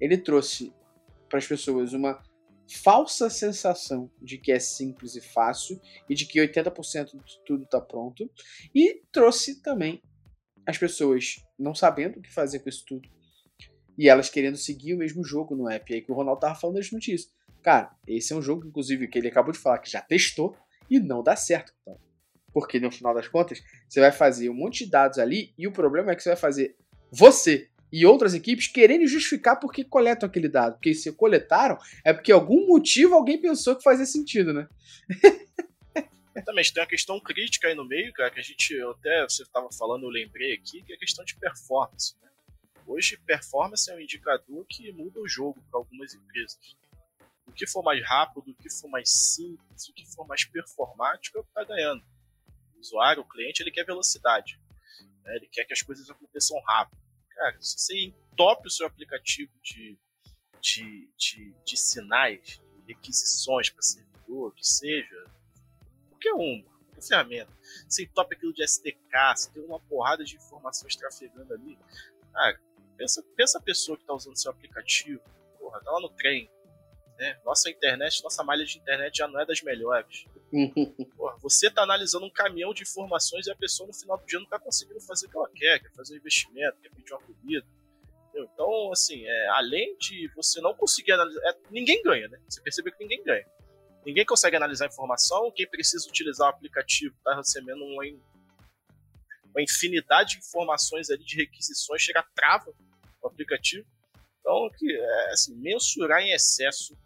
[0.00, 0.72] ele trouxe
[1.28, 2.22] para as pessoas uma
[2.82, 7.80] falsa sensação de que é simples e fácil e de que 80% de tudo está
[7.80, 8.30] pronto,
[8.74, 10.00] e trouxe também
[10.66, 13.08] as pessoas não sabendo o que fazer com isso tudo
[14.00, 15.92] e elas querendo seguir o mesmo jogo no app.
[15.92, 17.28] E aí que o Ronaldo tava falando justamente isso.
[17.62, 20.56] Cara, esse é um jogo, inclusive, que ele acabou de falar que já testou
[20.88, 21.74] e não dá certo.
[21.82, 21.98] Então.
[22.50, 25.72] Porque no final das contas, você vai fazer um monte de dados ali e o
[25.72, 26.76] problema é que você vai fazer
[27.12, 30.74] você e outras equipes querendo justificar por que coletam aquele dado.
[30.74, 34.68] Porque se coletaram, é porque algum motivo alguém pensou que fazia sentido, né?
[36.34, 39.68] Exatamente, tem uma questão crítica aí no meio, cara, que a gente, até você estava
[39.72, 42.16] falando, eu lembrei aqui, que é a questão de performance.
[42.22, 42.30] Né?
[42.86, 46.76] Hoje, performance é um indicador que muda o jogo para algumas empresas.
[47.46, 51.36] O que for mais rápido, o que for mais simples, o que for mais performático
[51.36, 52.02] é o que está ganhando.
[52.76, 54.58] O usuário, o cliente, ele quer velocidade.
[55.24, 55.34] Né?
[55.34, 57.09] Ele quer que as coisas aconteçam rápido
[57.40, 59.98] cara, se você entope o seu aplicativo de,
[60.60, 65.24] de, de, de sinais, de requisições para servidor, que seja,
[66.10, 67.52] qualquer um, qualquer ferramenta,
[67.88, 68.98] você entope aquilo de SDK,
[69.34, 71.78] você tem uma porrada de informações trafegando ali,
[72.30, 72.60] cara,
[72.98, 75.22] pensa, pensa a pessoa que está usando seu aplicativo,
[75.58, 76.50] porra, tá lá no trem,
[77.18, 77.40] né?
[77.42, 80.26] Nossa internet, nossa malha de internet já não é das melhores.
[81.16, 84.38] Porra, você está analisando um caminhão de informações e a pessoa no final do dia
[84.38, 87.20] não está conseguindo fazer o que ela quer, quer fazer um investimento, quer pedir uma
[87.20, 87.66] comida.
[88.28, 88.50] Entendeu?
[88.52, 91.40] Então, assim, é, além de você não conseguir analisar.
[91.48, 92.40] É, ninguém ganha, né?
[92.48, 93.46] Você percebe que ninguém ganha.
[94.04, 98.02] Ninguém consegue analisar a informação, quem precisa utilizar o aplicativo está recebendo uma,
[99.50, 102.72] uma infinidade de informações ali de requisições, chega trava
[103.22, 103.86] o aplicativo.
[104.40, 106.96] Então, que, é, assim, mensurar em excesso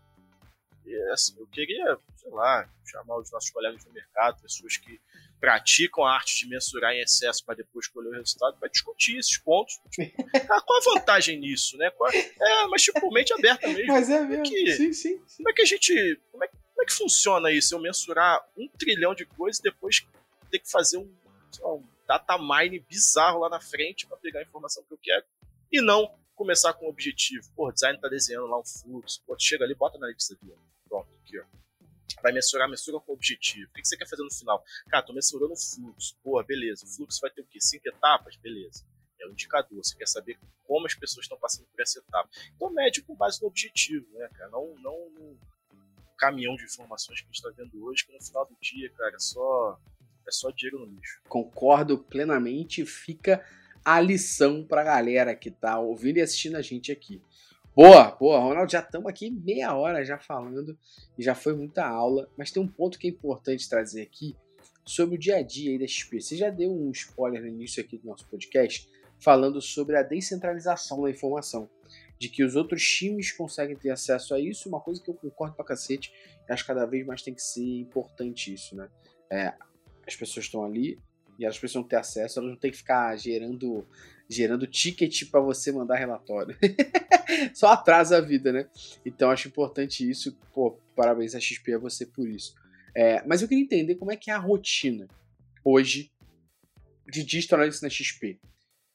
[0.87, 5.01] e, assim, eu queria, sei lá, chamar os nossos colegas do mercado, pessoas que
[5.40, 9.37] praticam a arte de mensurar em excesso para depois colher o resultado, para discutir esses
[9.38, 9.81] pontos.
[9.90, 10.14] Tipo,
[10.51, 11.90] ah, qual a vantagem nisso, né?
[11.90, 13.87] Qual, é, mas tipo, mente aberta mesmo.
[13.87, 15.37] Mas é mesmo, que, sim, sim, sim.
[15.37, 16.20] Como é que a gente...
[16.31, 17.75] Como é, como é que funciona isso?
[17.75, 20.07] Eu mensurar um trilhão de coisas e depois
[20.51, 21.14] ter que fazer um,
[21.61, 25.25] lá, um data mine bizarro lá na frente para pegar a informação que eu quero
[25.70, 27.49] e não começar com um objetivo.
[27.55, 29.23] Pô, o design tá desenhando lá um fluxo.
[29.27, 30.37] Pô, chega ali, bota na lista.
[30.37, 30.74] Pronto,
[31.25, 31.45] aqui, ó.
[32.23, 33.69] Vai mensurar, mensura com objetivo.
[33.71, 34.63] O que você quer fazer no final?
[34.89, 36.17] Cara, tô mensurando o fluxo.
[36.23, 36.85] Pô, beleza.
[36.85, 37.59] O fluxo vai ter o quê?
[37.61, 38.37] Cinco etapas?
[38.37, 38.87] Beleza.
[39.21, 39.85] É um indicador.
[39.85, 42.29] Você quer saber como as pessoas estão passando por essa etapa.
[42.55, 44.51] Então, mede com base no objetivo, né, cara?
[44.51, 45.39] Não, não no
[46.17, 49.15] caminhão de informações que a gente está vendo hoje, que no final do dia, cara,
[49.15, 49.79] é só,
[50.27, 51.21] é só dinheiro no lixo.
[51.29, 52.87] Concordo plenamente.
[52.87, 53.45] Fica
[53.85, 57.21] a lição pra galera que tá ouvindo e assistindo a gente aqui.
[57.77, 60.79] Boa, boa, Ronaldo, já estamos aqui meia hora já falando
[61.19, 64.37] e já foi muita aula, mas tem um ponto que é importante trazer aqui,
[64.87, 66.21] sobre o dia a dia aí da XP.
[66.21, 71.03] Você já deu um spoiler no início aqui do nosso podcast, falando sobre a descentralização
[71.03, 71.69] da informação.
[72.17, 75.57] De que os outros times conseguem ter acesso a isso, uma coisa que eu concordo
[75.57, 76.13] pra cacete,
[76.49, 78.89] acho que cada vez mais tem que ser importante isso, né?
[79.29, 79.53] É,
[80.07, 80.97] as pessoas estão ali
[81.41, 83.85] e elas precisam ter acesso, elas não tem que ficar gerando
[84.29, 86.57] gerando ticket para você mandar relatório.
[87.55, 88.69] Só atrasa a vida, né?
[89.05, 90.37] Então acho importante isso.
[90.53, 92.55] Pô, parabéns a XP a você por isso.
[92.95, 95.09] É, mas eu queria entender como é que é a rotina
[95.65, 96.13] hoje
[97.11, 98.39] de Digital Analytics na XP.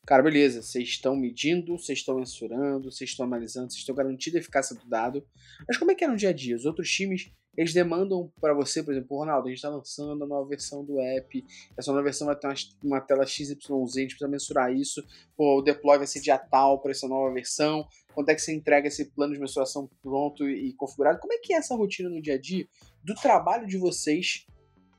[0.05, 4.39] Cara, beleza, vocês estão medindo, vocês estão mensurando, vocês estão analisando, vocês estão garantindo a
[4.39, 5.23] eficácia do dado.
[5.67, 6.55] Mas como é que é no dia a dia?
[6.55, 10.27] Os outros times, eles demandam para você, por exemplo, Ronaldo, a gente está lançando a
[10.27, 11.45] nova versão do app,
[11.77, 15.59] essa nova versão vai ter uma, uma tela XYZ, a gente precisa mensurar isso, Pô,
[15.59, 18.87] o deploy vai ser dia tal para essa nova versão, quando é que você entrega
[18.87, 21.19] esse plano de mensuração pronto e configurado?
[21.19, 22.65] Como é que é essa rotina no dia a dia
[23.03, 24.45] do trabalho de vocês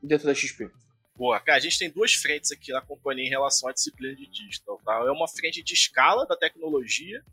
[0.03, 0.71] dentro da XP?
[1.17, 4.27] Boa, cara, a gente tem duas frentes aqui na companhia em relação à disciplina de
[4.27, 5.03] digital, tá?
[5.07, 7.25] É uma frente de escala da tecnologia,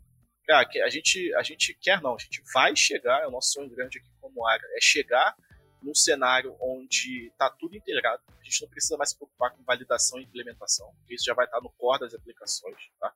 [0.46, 3.52] cara, que a gente, a gente quer não, a gente vai chegar, é o nosso
[3.52, 4.08] sonho grande aqui
[4.48, 5.36] é chegar
[5.82, 10.18] num cenário onde está tudo integrado, a gente não precisa mais se preocupar com validação
[10.18, 13.14] e implementação, isso já vai estar no core das aplicações, tá?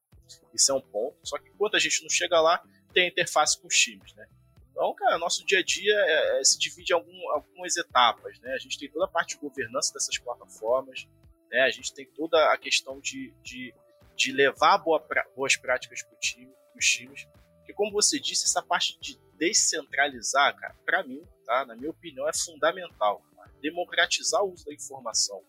[0.54, 3.60] Isso é um ponto, só que enquanto a gente não chega lá, tem a interface
[3.60, 4.26] com os times, né?
[4.70, 8.54] Então, cara, nosso dia a dia é, é, se divide em algum, algumas etapas, né?
[8.54, 11.06] A gente tem toda a parte de governança dessas plataformas,
[11.50, 11.60] né?
[11.62, 13.74] A gente tem toda a questão de, de,
[14.16, 15.04] de levar boa,
[15.36, 17.28] boas práticas para time, os times.
[17.62, 21.64] Porque, como você disse, essa parte de descentralizar, cara, para mim, tá?
[21.64, 23.22] Na minha opinião, é fundamental.
[23.36, 23.48] Tá?
[23.60, 25.42] Democratizar o uso da informação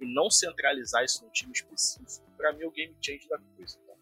[0.00, 3.78] e não centralizar isso num time específico, para mim é o game change da coisa.
[3.86, 3.92] Tá?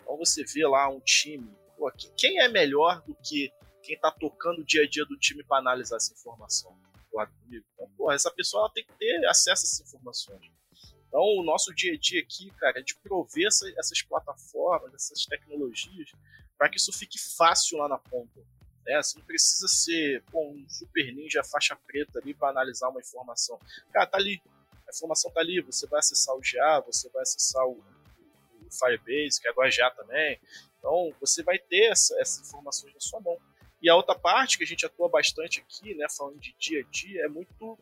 [0.00, 4.60] Então, você vê lá um time, pô, quem é melhor do que quem está tocando
[4.60, 6.76] o dia a dia do time para analisar essa informação.
[7.10, 7.64] Concorda comigo?
[7.74, 10.50] Então, porra, essa pessoa tem que ter acesso a essas informações.
[11.08, 15.26] Então, o nosso dia a dia aqui, cara, é de prover essa, essas plataformas, essas
[15.26, 16.10] tecnologias,
[16.58, 18.40] para que isso fique fácil lá na ponta.
[18.86, 19.00] Né?
[19.02, 23.58] Você não precisa ser pô, um super ninja faixa preta ali para analisar uma informação.
[23.92, 24.42] Cara, tá ali.
[24.86, 25.60] A informação tá ali.
[25.60, 29.90] Você vai acessar o GA, você vai acessar o, o Firebase, que agora é GA
[29.90, 30.40] também.
[30.78, 33.38] Então, você vai ter essa, essas informações na sua mão.
[33.80, 36.90] E a outra parte que a gente atua bastante aqui, né, falando de dia a
[36.90, 37.78] dia, é muito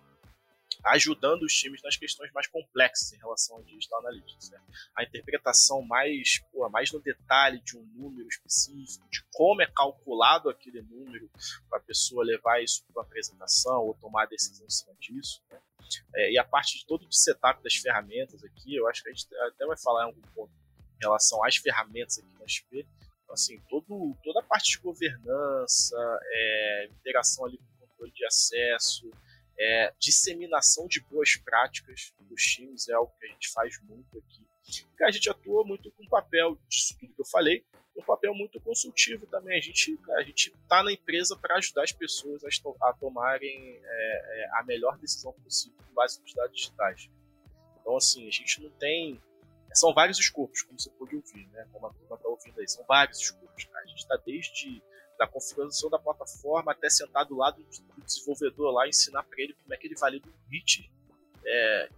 [0.85, 4.51] ajudando os times nas questões mais complexas em relação ao digital analytics.
[4.51, 4.61] Né?
[4.97, 10.49] A interpretação mais, pô, mais no detalhe de um número específico, de como é calculado
[10.49, 11.31] aquele número
[11.69, 15.43] para a pessoa levar isso para a apresentação ou tomar a decisão em cima disso.
[15.51, 15.59] Né?
[16.15, 19.13] É, e a parte de todo o setup das ferramentas aqui, eu acho que a
[19.13, 22.87] gente até vai falar em algum ponto em relação às ferramentas aqui na SP,
[23.31, 29.11] assim, todo, toda a parte de governança, é, interação ali com controle de acesso,
[29.61, 34.47] é, disseminação de boas práticas dos times é algo que a gente faz muito aqui.
[34.99, 37.65] E a gente atua muito com o papel disso tudo que eu falei,
[37.97, 39.59] um papel muito consultivo também.
[39.59, 42.49] A gente a gente está na empresa para ajudar as pessoas a,
[42.89, 47.11] a tomarem é, é, a melhor decisão possível com base nos dados digitais.
[47.81, 49.21] Então, assim, a gente não tem
[49.73, 51.67] são vários escopos, como você pode ouvir, né?
[51.73, 53.69] Como a turma está ouvindo aí, são vários escopos.
[53.75, 54.83] A gente está desde
[55.21, 59.53] da configuração da plataforma até sentar do lado do desenvolvedor lá e ensinar para ele
[59.53, 60.91] como é que ele valida um hit
[61.45, 61.91] é,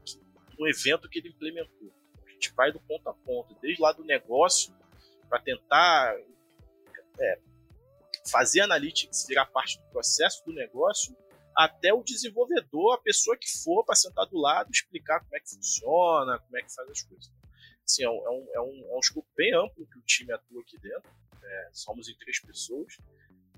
[0.59, 1.93] no evento que ele implementou.
[2.27, 4.75] A gente vai do ponto a ponto, desde lá do negócio,
[5.29, 6.17] para tentar
[7.17, 7.39] é,
[8.29, 11.17] fazer analytics virar parte do processo do negócio,
[11.57, 15.51] até o desenvolvedor, a pessoa que for para sentar do lado, explicar como é que
[15.51, 17.31] funciona, como é que faz as coisas.
[17.85, 20.61] Assim, um, é, um, é, um, é um escopo bem amplo que o time atua
[20.61, 21.09] aqui dentro.
[21.43, 22.97] É, somos em três pessoas.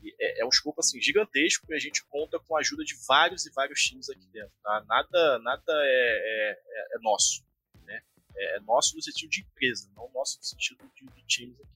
[0.03, 2.95] E é, é, um escopo assim, gigantesco e a gente conta com a ajuda de
[3.07, 4.53] vários e vários times aqui dentro.
[4.63, 4.85] Tá?
[4.87, 7.45] Nada, nada é, é, é, é nosso.
[7.85, 8.03] Né?
[8.37, 11.69] É, nosso no sentido de empresa, não nosso no sentido de, de times aqui.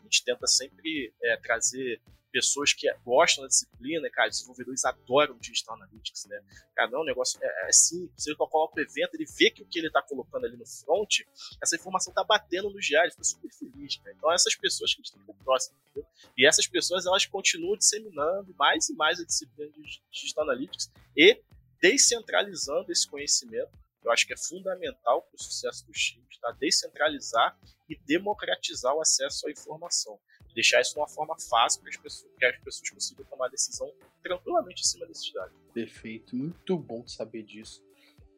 [0.00, 6.26] A gente tenta sempre trazer pessoas que gostam da disciplina, cara, desenvolvedores adoram Digital Analytics,
[6.26, 6.40] né?
[6.74, 9.66] Cara, não, o negócio é, é simples, ele coloca o evento, ele vê que o
[9.66, 11.20] que ele tá colocando ali no front,
[11.62, 14.14] essa informação tá batendo no diário, ele fica super feliz, cara.
[14.16, 16.08] Então essas pessoas que a gente tem que próximo, entendeu?
[16.36, 21.40] E essas pessoas, elas continuam disseminando mais e mais a disciplina de Digital Analytics e
[21.80, 23.70] descentralizando esse conhecimento
[24.04, 26.50] eu acho que é fundamental para o sucesso dos times, tá?
[26.52, 30.18] descentralizar e democratizar o acesso à informação
[30.54, 33.92] deixar isso de uma forma fácil para as pessoas, que as pessoas consigam tomar decisão
[34.22, 35.54] tranquilamente em cima desses dados.
[35.72, 37.84] Perfeito, muito bom saber disso.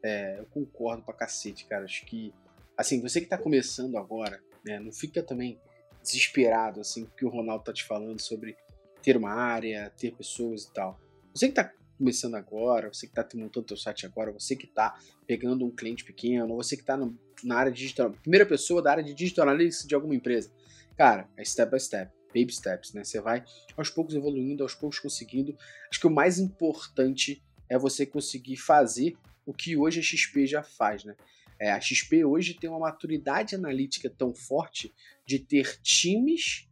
[0.02, 1.84] É, eu concordo pra cacete, cara.
[1.84, 2.32] Acho que,
[2.76, 5.60] assim, você que tá começando agora, né, não fica também
[6.02, 8.56] desesperado, assim, que o Ronaldo tá te falando sobre
[9.02, 11.00] ter uma área, ter pessoas e tal.
[11.34, 14.98] Você que tá começando agora, você que está montando seu site agora, você que está
[15.26, 16.98] pegando um cliente pequeno, você que está
[17.44, 20.52] na área digital, primeira pessoa da área de digital analytics de alguma empresa.
[20.96, 23.04] Cara, é step by step, baby steps, né?
[23.04, 23.44] Você vai
[23.76, 25.56] aos poucos evoluindo, aos poucos conseguindo.
[25.90, 29.16] Acho que o mais importante é você conseguir fazer
[29.46, 31.16] o que hoje a XP já faz, né?
[31.58, 34.92] É, a XP hoje tem uma maturidade analítica tão forte
[35.24, 36.68] de ter times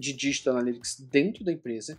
[0.00, 1.98] de Digital Analytics dentro da empresa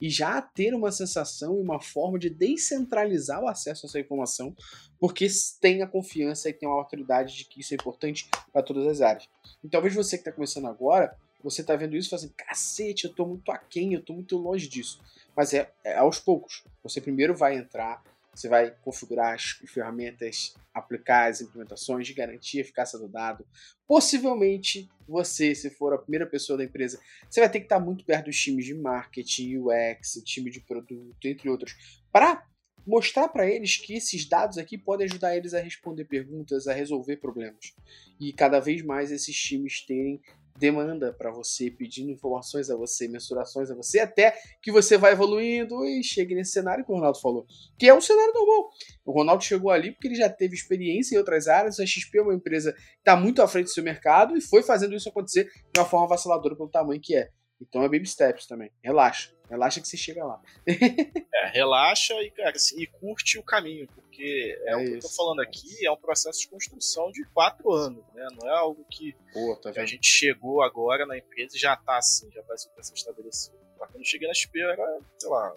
[0.00, 4.56] e já ter uma sensação e uma forma de descentralizar o acesso a essa informação,
[4.98, 5.26] porque
[5.60, 9.00] tem a confiança e tem uma autoridade de que isso é importante para todas as
[9.00, 9.28] áreas.
[9.62, 13.04] E talvez você que está começando agora, você está vendo isso e fala assim, cacete,
[13.04, 15.00] eu estou muito aquém, eu estou muito longe disso.
[15.36, 16.64] Mas é, é aos poucos.
[16.82, 18.02] Você primeiro vai entrar,
[18.34, 23.46] você vai configurar as ferramentas, aplicar as implementações de garantia eficácia do dado.
[23.86, 28.04] Possivelmente, você, se for a primeira pessoa da empresa, você vai ter que estar muito
[28.04, 32.46] perto dos times de marketing, UX, time de produto, entre outros, para
[32.86, 37.16] mostrar para eles que esses dados aqui podem ajudar eles a responder perguntas, a resolver
[37.18, 37.74] problemas.
[38.18, 40.20] E cada vez mais esses times terem
[40.62, 44.32] demanda para você, pedindo informações a você, mensurações a você, até
[44.62, 47.44] que você vai evoluindo e chegue nesse cenário que o Ronaldo falou,
[47.76, 48.70] que é um cenário normal.
[49.04, 52.22] O Ronaldo chegou ali porque ele já teve experiência em outras áreas, a XP é
[52.22, 55.44] uma empresa que está muito à frente do seu mercado e foi fazendo isso acontecer
[55.44, 57.28] de uma forma vaciladora pelo tamanho que é.
[57.62, 58.70] Então é baby steps também.
[58.82, 59.32] Relaxa.
[59.48, 60.40] Relaxa que você chega lá.
[60.66, 65.00] é, relaxa e, cara, assim, e curte o caminho, porque é, é o que eu
[65.00, 68.26] tô falando aqui, é um processo de construção de quatro anos, né?
[68.40, 71.98] Não é algo que, Pô, tá a gente chegou agora na empresa e já tá
[71.98, 73.56] assim, já vai ser estabelecido.
[73.76, 75.54] Quando eu cheguei na XP, eu era, sei lá,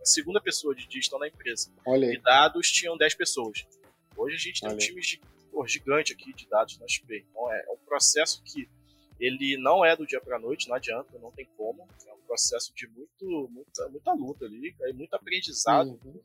[0.00, 1.72] a segunda pessoa de digital na empresa.
[1.86, 2.14] Olha aí.
[2.14, 3.66] E dados tinham 10 pessoas.
[4.16, 5.00] Hoje a gente tem Olha um time
[5.66, 7.24] gigante aqui de dados na XP.
[7.30, 8.68] Então é, é um processo que
[9.18, 11.86] ele não é do dia para noite, não adianta, não tem como.
[12.06, 15.98] É um processo de muito, muita, muita luta ali, é muito aprendizado.
[16.04, 16.20] Uhum.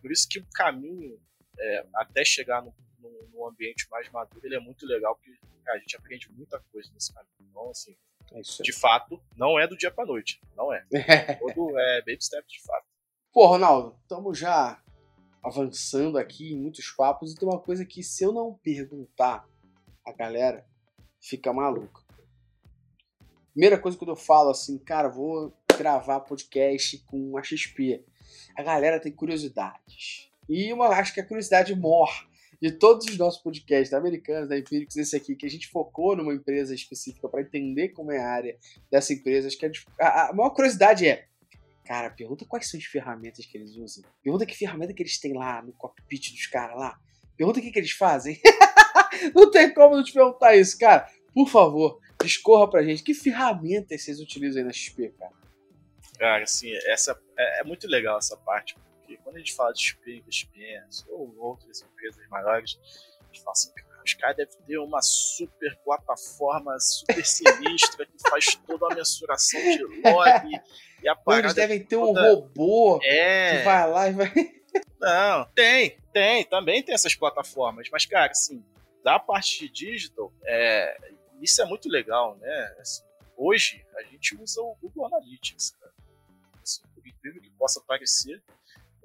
[0.00, 1.20] Por isso que o caminho
[1.58, 5.76] é, até chegar no, no, no, ambiente mais maduro ele é muito legal, porque cara,
[5.76, 7.34] a gente aprende muita coisa nesse caminho.
[7.40, 7.96] Então, assim,
[8.32, 10.84] é de fato, não é do dia para noite, não é.
[11.40, 12.86] Todo é baby step de fato.
[13.32, 14.82] Pô, Ronaldo, estamos já
[15.42, 19.48] avançando aqui em muitos papos e tem uma coisa que se eu não perguntar,
[20.04, 20.66] a galera
[21.20, 22.07] fica maluca.
[23.58, 28.04] Primeira coisa que eu falo assim, cara, vou gravar podcast com a XP.
[28.56, 30.30] A galera tem curiosidades.
[30.48, 32.08] E uma, acho que a curiosidade mor
[32.62, 36.14] de todos os nossos podcasts, da Americanos, da Empíricos, esse aqui, que a gente focou
[36.14, 38.56] numa empresa específica para entender como é a área
[38.92, 39.48] dessa empresa.
[39.48, 39.66] Acho que
[40.00, 41.26] a, a maior curiosidade é,
[41.84, 44.04] cara, pergunta quais são as ferramentas que eles usam.
[44.22, 46.96] Pergunta que ferramenta que eles têm lá no cockpit dos caras lá.
[47.36, 48.40] Pergunta o que, que eles fazem.
[49.34, 51.08] não tem como não te perguntar isso, cara.
[51.34, 53.02] Por favor, Discorra pra gente.
[53.02, 55.32] Que ferramentas vocês utilizam aí na XP, cara?
[56.18, 59.80] Cara, assim, essa, é, é muito legal essa parte, porque quando a gente fala de
[59.80, 62.76] XP, investimentos ou outras empresas maiores,
[63.20, 68.28] a gente fala assim, cara, os caras devem ter uma super plataforma super sinistra que
[68.28, 70.62] faz toda a mensuração de log
[71.02, 71.46] e a parada.
[71.46, 72.20] Eles devem ter toda...
[72.20, 73.58] um robô é...
[73.58, 74.32] que vai lá e vai.
[75.00, 78.64] Não, tem, tem, também tem essas plataformas, mas, cara, assim,
[79.04, 80.98] da parte de digital, é,
[81.42, 82.76] isso é muito legal, né?
[82.78, 83.02] Assim,
[83.36, 85.92] hoje a gente usa o Google Analytics, cara.
[86.62, 88.42] Assim, por incrível que possa parecer,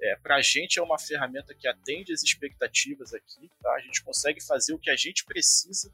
[0.00, 3.72] é, para a gente é uma ferramenta que atende as expectativas aqui, tá?
[3.74, 5.92] A gente consegue fazer o que a gente precisa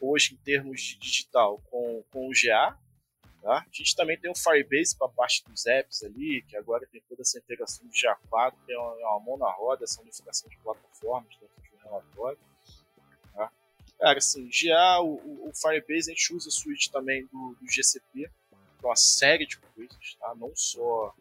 [0.00, 2.78] hoje em termos de digital com, com o GA,
[3.46, 3.58] Tá?
[3.58, 7.00] A gente também tem o Firebase para a parte dos apps ali, que agora tem
[7.08, 11.32] toda essa integração de GA4, tem uma, uma mão na roda, essa unificação de plataformas
[11.38, 12.40] dentro de um relatório.
[13.98, 18.30] Cara, assim, já o, o Firebase a gente usa a suíte também do, do GCP
[18.78, 20.34] para uma série de coisas, tá?
[20.34, 21.14] Não só,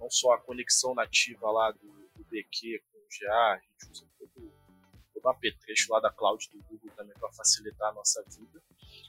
[0.00, 4.06] não só a conexão nativa lá do, do BQ com o GA, a gente usa
[4.18, 4.52] todo,
[5.12, 8.62] todo o apetrecho lá da cloud do Google também para facilitar a nossa vida.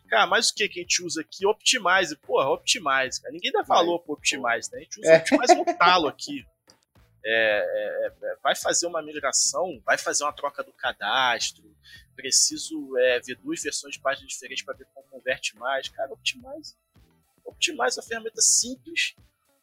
[0.09, 1.45] Cara, mas o que, que a gente usa aqui?
[1.45, 2.15] Optimize.
[2.17, 3.33] Porra, Optimize, cara.
[3.33, 4.79] Ninguém dá valor pro Optimize, né?
[4.79, 5.17] A gente usa é.
[5.17, 6.45] Optimize no talo aqui.
[7.25, 11.72] É, é, é, vai fazer uma migração, vai fazer uma troca do cadastro,
[12.15, 15.89] preciso é, ver duas versões de página diferentes para ver como converte mais.
[15.89, 16.75] Cara, Optimize.
[17.43, 19.15] Optimize é uma ferramenta simples,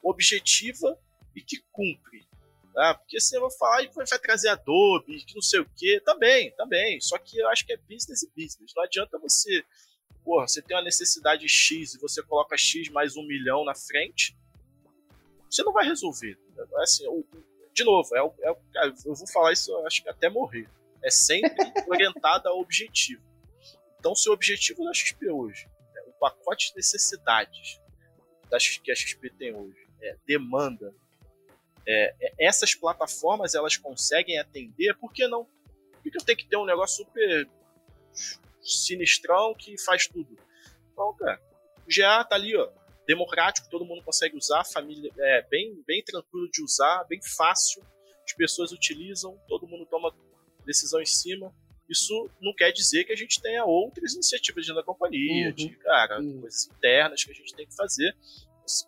[0.02, 0.98] objetiva
[1.34, 2.28] e que cumpre.
[2.72, 2.94] Tá?
[2.94, 7.00] Porque você vai falar e vai trazer Adobe, que não sei o que, também, também.
[7.00, 8.72] Só que eu acho que é business e business.
[8.76, 9.64] Não adianta você,
[10.24, 14.36] porra, você tem uma necessidade X e você coloca X mais um milhão na frente,
[15.50, 16.38] você não vai resolver.
[16.76, 17.04] Assim,
[17.74, 20.68] de novo, é, é, eu vou falar isso acho que até morrer.
[21.02, 23.22] É sempre orientada ao objetivo.
[23.98, 27.80] Então, se o objetivo da XP hoje, é o pacote de necessidades
[28.82, 30.92] que a XP tem hoje, é demanda
[31.86, 35.44] é, é, essas plataformas elas conseguem atender, por que não?
[36.02, 37.48] Por que eu tenho que ter um negócio super
[38.62, 40.36] sinistrão que faz tudo?
[40.92, 41.40] Então, cara,
[41.78, 42.70] o GA tá ali, ó,
[43.06, 47.82] democrático, todo mundo consegue usar, família é bem, bem tranquilo de usar, bem fácil,
[48.24, 50.14] as pessoas utilizam, todo mundo toma
[50.70, 51.52] decisão em cima.
[51.88, 55.54] Isso não quer dizer que a gente tenha outras iniciativas dentro da companhia, uhum.
[55.54, 56.40] de cara, uhum.
[56.40, 58.16] coisas internas que a gente tem que fazer,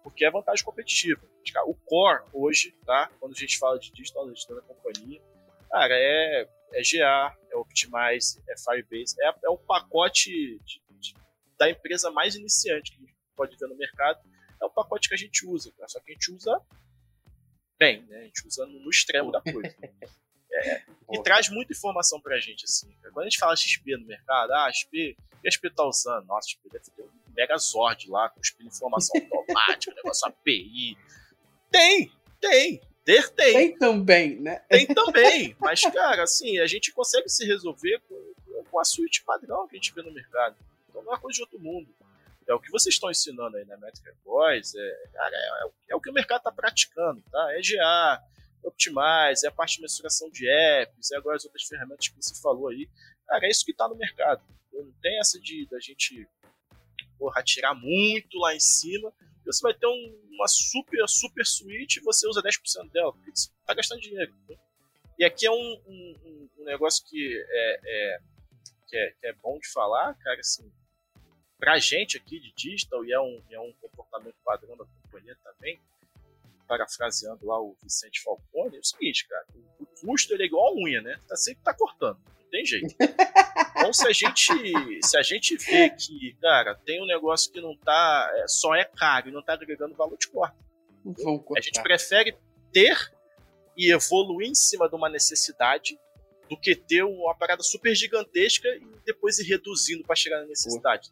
[0.04, 1.20] porque é vantagem competitiva.
[1.66, 3.10] O core hoje, tá?
[3.18, 5.20] Quando a gente fala de digital gestão da companhia,
[5.68, 10.30] cara, é, é GA, é Optimize, é Firebase, é, é um pacote
[10.64, 11.14] de, de,
[11.58, 14.20] da empresa mais iniciante que a gente pode ver no mercado.
[14.60, 16.56] É o pacote que a gente usa, só que a gente usa
[17.76, 18.18] bem, né?
[18.18, 19.74] A gente usa no extremo da coisa.
[20.62, 20.82] É,
[21.12, 22.94] e traz muita informação pra gente, assim.
[23.02, 26.26] Quando a gente fala XP no mercado, ah, XP, o que a XP tá usando?
[26.26, 30.96] Nossa, XP deve ter um Megazord lá, com XP informação automática, negócio API.
[31.70, 32.80] Tem, tem.
[33.04, 33.52] Ter tem.
[33.52, 34.62] Tem também, né?
[34.68, 35.56] Tem também.
[35.58, 39.78] Mas, cara, assim, a gente consegue se resolver com, com a suíte padrão que a
[39.78, 40.56] gente vê no mercado.
[40.88, 41.88] Então não é coisa de outro mundo.
[42.46, 46.00] É o que vocês estão ensinando aí na Metric Boys, é, cara, é, é, o
[46.00, 47.52] que o mercado está praticando, tá?
[47.52, 48.22] É GA,
[48.62, 52.40] Optimize, é a parte de mensuração de apps, é agora as outras ferramentas que você
[52.40, 52.88] falou aí.
[53.26, 54.42] Cara, é isso que está no mercado.
[54.72, 56.26] Não tem essa de da gente
[57.18, 59.12] porra, tirar muito lá em cima.
[59.44, 63.50] Você vai ter um, uma super, super suíte e você usa 10% dela, porque você
[63.60, 64.32] está gastando dinheiro.
[64.48, 64.56] Né?
[65.18, 68.20] E aqui é um, um, um negócio que é, é,
[68.88, 70.70] que é, que é bom de falar, cara, assim,
[71.58, 75.80] pra gente aqui de digital, e é um, é um comportamento padrão da companhia também,
[76.66, 79.46] parafraseando lá o Vicente Falcone, é o seguinte, cara,
[79.78, 81.18] o custo ele é igual a unha, né?
[81.28, 82.94] Tá sempre tá cortando, não tem jeito.
[83.74, 87.76] Então se a gente, se a gente vê que, cara, tem um negócio que não
[87.76, 90.56] tá, é, só é caro e não tá agregando valor, de corta.
[91.56, 92.36] A gente prefere
[92.72, 92.96] ter
[93.76, 95.98] e evoluir em cima de uma necessidade
[96.48, 101.10] do que ter uma parada super gigantesca e depois ir reduzindo para chegar na necessidade.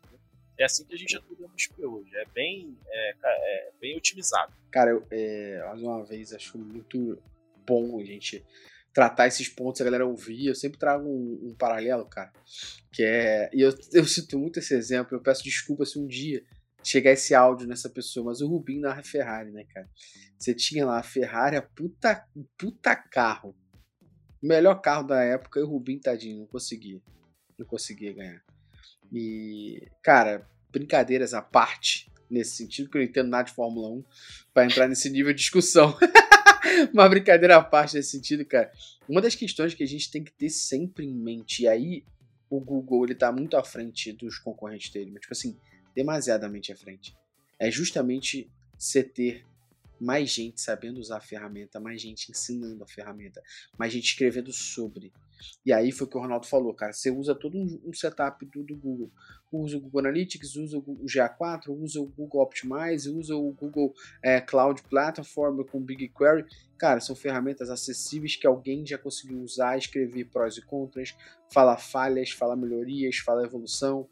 [0.60, 2.14] É assim que a gente atua no XP hoje.
[2.14, 4.52] É bem, é, é bem otimizado.
[4.70, 7.18] Cara, eu, é, mais uma vez, acho muito
[7.66, 8.44] bom a gente
[8.92, 10.48] tratar esses pontos, a galera ouvir.
[10.48, 12.30] Eu sempre trago um, um paralelo, cara.
[12.92, 13.50] Que é.
[13.54, 15.16] E eu, eu cito muito esse exemplo.
[15.16, 16.44] Eu peço desculpa se um dia
[16.84, 19.88] chegar esse áudio nessa pessoa, mas o Rubinho na Ferrari, né, cara?
[20.38, 22.26] Você tinha lá a Ferrari, a puta,
[22.58, 23.56] puta carro.
[24.42, 27.00] O melhor carro da época e o Rubinho, tadinho, não conseguia.
[27.58, 28.49] Não conseguia ganhar.
[29.12, 34.04] E, cara, brincadeiras à parte, nesse sentido, que eu não entendo nada de Fórmula 1,
[34.54, 35.96] para entrar nesse nível de discussão.
[36.92, 38.70] Uma brincadeira à parte nesse sentido, cara.
[39.08, 42.04] Uma das questões que a gente tem que ter sempre em mente, e aí
[42.48, 45.56] o Google ele tá muito à frente dos concorrentes dele, mas tipo assim,
[45.94, 47.16] demasiadamente à frente.
[47.58, 49.44] É justamente você ter
[50.00, 53.42] mais gente sabendo usar a ferramenta, mais gente ensinando a ferramenta,
[53.78, 55.12] mais gente escrevendo sobre.
[55.64, 56.92] E aí foi o que o Ronaldo falou, cara.
[56.92, 59.10] Você usa todo um, setup do, do, Google.
[59.52, 64.40] Usa o Google Analytics, usa o, GA4, usa o Google Optimize, usa o Google é,
[64.40, 66.44] Cloud Platform com BigQuery.
[66.78, 71.14] Cara, são ferramentas acessíveis que alguém já conseguiu usar, escrever prós e contras,
[71.52, 74.08] falar falhas, falar melhorias, falar evolução.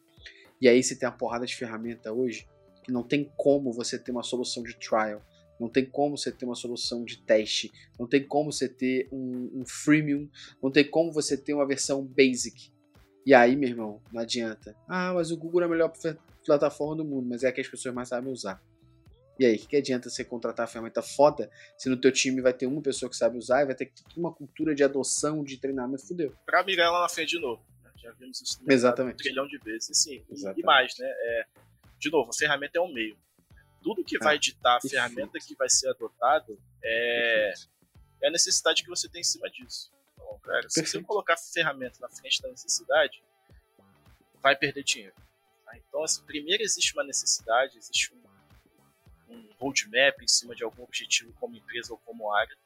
[0.61, 2.47] E aí você tem uma porrada de ferramenta hoje
[2.82, 5.22] que não tem como você ter uma solução de trial
[5.59, 9.61] não tem como você ter uma solução de teste, não tem como você ter um,
[9.61, 10.29] um freemium,
[10.63, 12.73] não tem como você ter uma versão basic.
[13.27, 14.75] E aí, meu irmão, não adianta.
[14.89, 15.93] Ah, mas o Google é a melhor
[16.45, 18.63] plataforma do mundo, mas é a que as pessoas mais sabem usar.
[19.39, 22.41] E aí, o que, que adianta você contratar a ferramenta foda se no teu time
[22.41, 25.59] vai ter uma pessoa que sabe usar e vai ter uma cultura de adoção, de
[25.59, 26.35] treinamento, fudeu.
[26.45, 27.63] Pra mirar lá na frente de novo.
[27.85, 27.91] Né?
[27.97, 29.15] Já vimos isso Exatamente.
[29.15, 29.91] um trilhão de vezes.
[29.93, 30.25] Sim,
[30.57, 31.07] e mais, né?
[31.07, 31.47] É,
[31.99, 33.17] de novo, a ferramenta é um meio
[33.83, 37.55] tudo que vai ditar a ferramenta que vai ser adotada é,
[38.22, 39.93] é a necessidade que você tem em cima disso.
[40.14, 43.22] Então, cara, se você colocar a ferramenta na frente da necessidade,
[44.43, 45.14] vai perder dinheiro.
[45.64, 45.76] Tá?
[45.76, 51.33] Então, assim, primeiro existe uma necessidade, existe um, um roadmap em cima de algum objetivo
[51.35, 52.57] como empresa ou como área,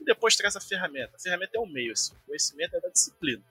[0.00, 1.16] e depois traz a ferramenta.
[1.16, 3.42] A ferramenta é um meio, assim, o conhecimento é da disciplina.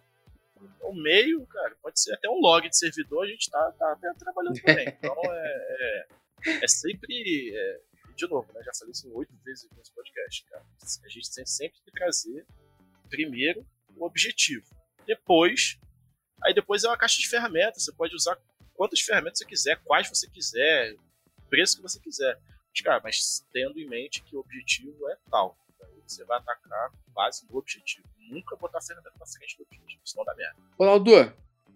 [0.82, 4.14] O meio, cara, pode ser até um log de servidor, a gente tá, tá até
[4.14, 4.88] trabalhando também.
[4.88, 6.08] Então, é, é
[6.46, 7.54] é sempre.
[7.56, 7.82] É,
[8.16, 8.62] de novo, né?
[8.64, 10.66] Já falei isso oito vezes nesse podcast, cara.
[11.04, 12.46] A gente tem sempre que trazer
[13.10, 13.66] primeiro
[13.96, 14.66] o objetivo.
[15.06, 15.80] Depois.
[16.44, 17.84] Aí depois é uma caixa de ferramentas.
[17.84, 18.38] Você pode usar
[18.74, 20.96] quantas ferramentas você quiser, quais você quiser,
[21.50, 22.40] preço que você quiser.
[22.72, 25.58] Mas, cara, mas tendo em mente que o objetivo é tal.
[26.08, 28.08] Você vai atacar base no objetivo.
[28.18, 30.58] Nunca botar a ferramenta na frente do objetivo, senão dá merda.
[30.78, 31.12] Ronaldo,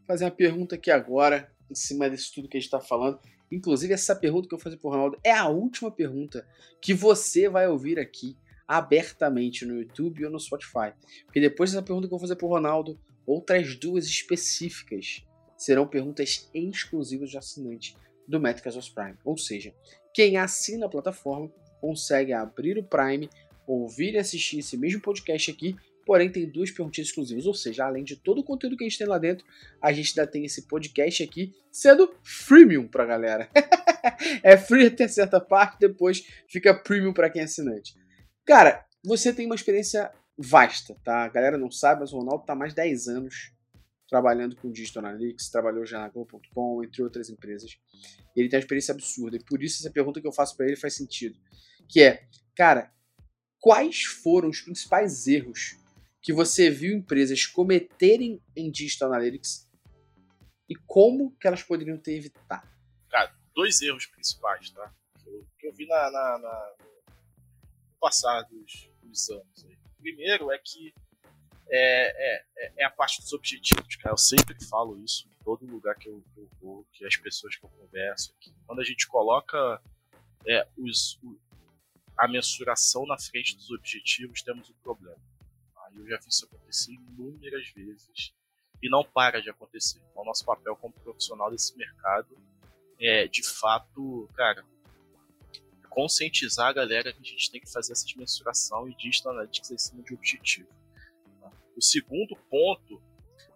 [0.07, 3.19] fazer uma pergunta aqui agora, em cima disso tudo que a gente está falando.
[3.55, 6.45] Inclusive, essa pergunta que eu vou fazer pro Ronaldo é a última pergunta
[6.81, 8.37] que você vai ouvir aqui
[8.67, 10.91] abertamente no YouTube ou no Spotify.
[11.23, 15.25] Porque depois dessa pergunta que eu vou fazer para o Ronaldo, outras duas específicas
[15.57, 17.95] serão perguntas exclusivas de assinante
[18.27, 19.15] do Métricas Prime.
[19.23, 19.73] Ou seja,
[20.13, 21.49] quem assina a plataforma
[21.79, 23.29] consegue abrir o Prime,
[23.65, 27.45] ouvir e assistir esse mesmo podcast aqui, porém tem duas perguntinhas exclusivas.
[27.45, 29.45] Ou seja, além de todo o conteúdo que a gente tem lá dentro,
[29.81, 33.49] a gente ainda tem esse podcast aqui sendo freemium pra galera.
[34.43, 37.95] é free até certa parte, depois fica premium para quem é assinante.
[38.45, 41.23] Cara, você tem uma experiência vasta, tá?
[41.23, 43.55] A galera não sabe, mas o Ronaldo tá há mais de 10 anos
[44.07, 47.71] trabalhando com Digital Analytics, trabalhou já na Globo.com, entre outras empresas.
[48.35, 50.75] Ele tem uma experiência absurda, e por isso essa pergunta que eu faço para ele
[50.75, 51.35] faz sentido.
[51.89, 52.23] Que é,
[52.55, 52.91] cara,
[53.59, 55.77] quais foram os principais erros
[56.25, 59.69] que você viu empresas cometerem em Digital Analytics
[60.67, 62.67] e como que elas poderiam ter evitado?
[63.07, 64.91] Cara, dois erros principais, tá?
[65.21, 69.65] Que eu, que eu vi na, na, na, no passar dos, dos anos.
[69.65, 69.77] Aí.
[69.99, 70.95] Primeiro é que
[71.69, 74.13] é, é, é, a parte dos objetivos, cara.
[74.13, 77.55] Eu sempre falo isso em todo lugar que eu, que eu vou, que as pessoas
[77.55, 78.51] que eu converso aqui.
[78.65, 79.79] Quando a gente coloca
[80.47, 81.39] é, os, o,
[82.17, 85.21] a mensuração na frente dos objetivos, temos um problema.
[85.95, 88.33] Eu já vi isso acontecer inúmeras vezes
[88.81, 90.01] e não para de acontecer.
[90.11, 92.37] Então, nosso papel como profissional desse mercado
[92.99, 94.63] é, de fato, cara,
[95.89, 99.77] conscientizar a galera que a gente tem que fazer essa mensuração e digital analytics em
[99.77, 100.69] cima de objetivo.
[101.75, 103.01] O segundo ponto,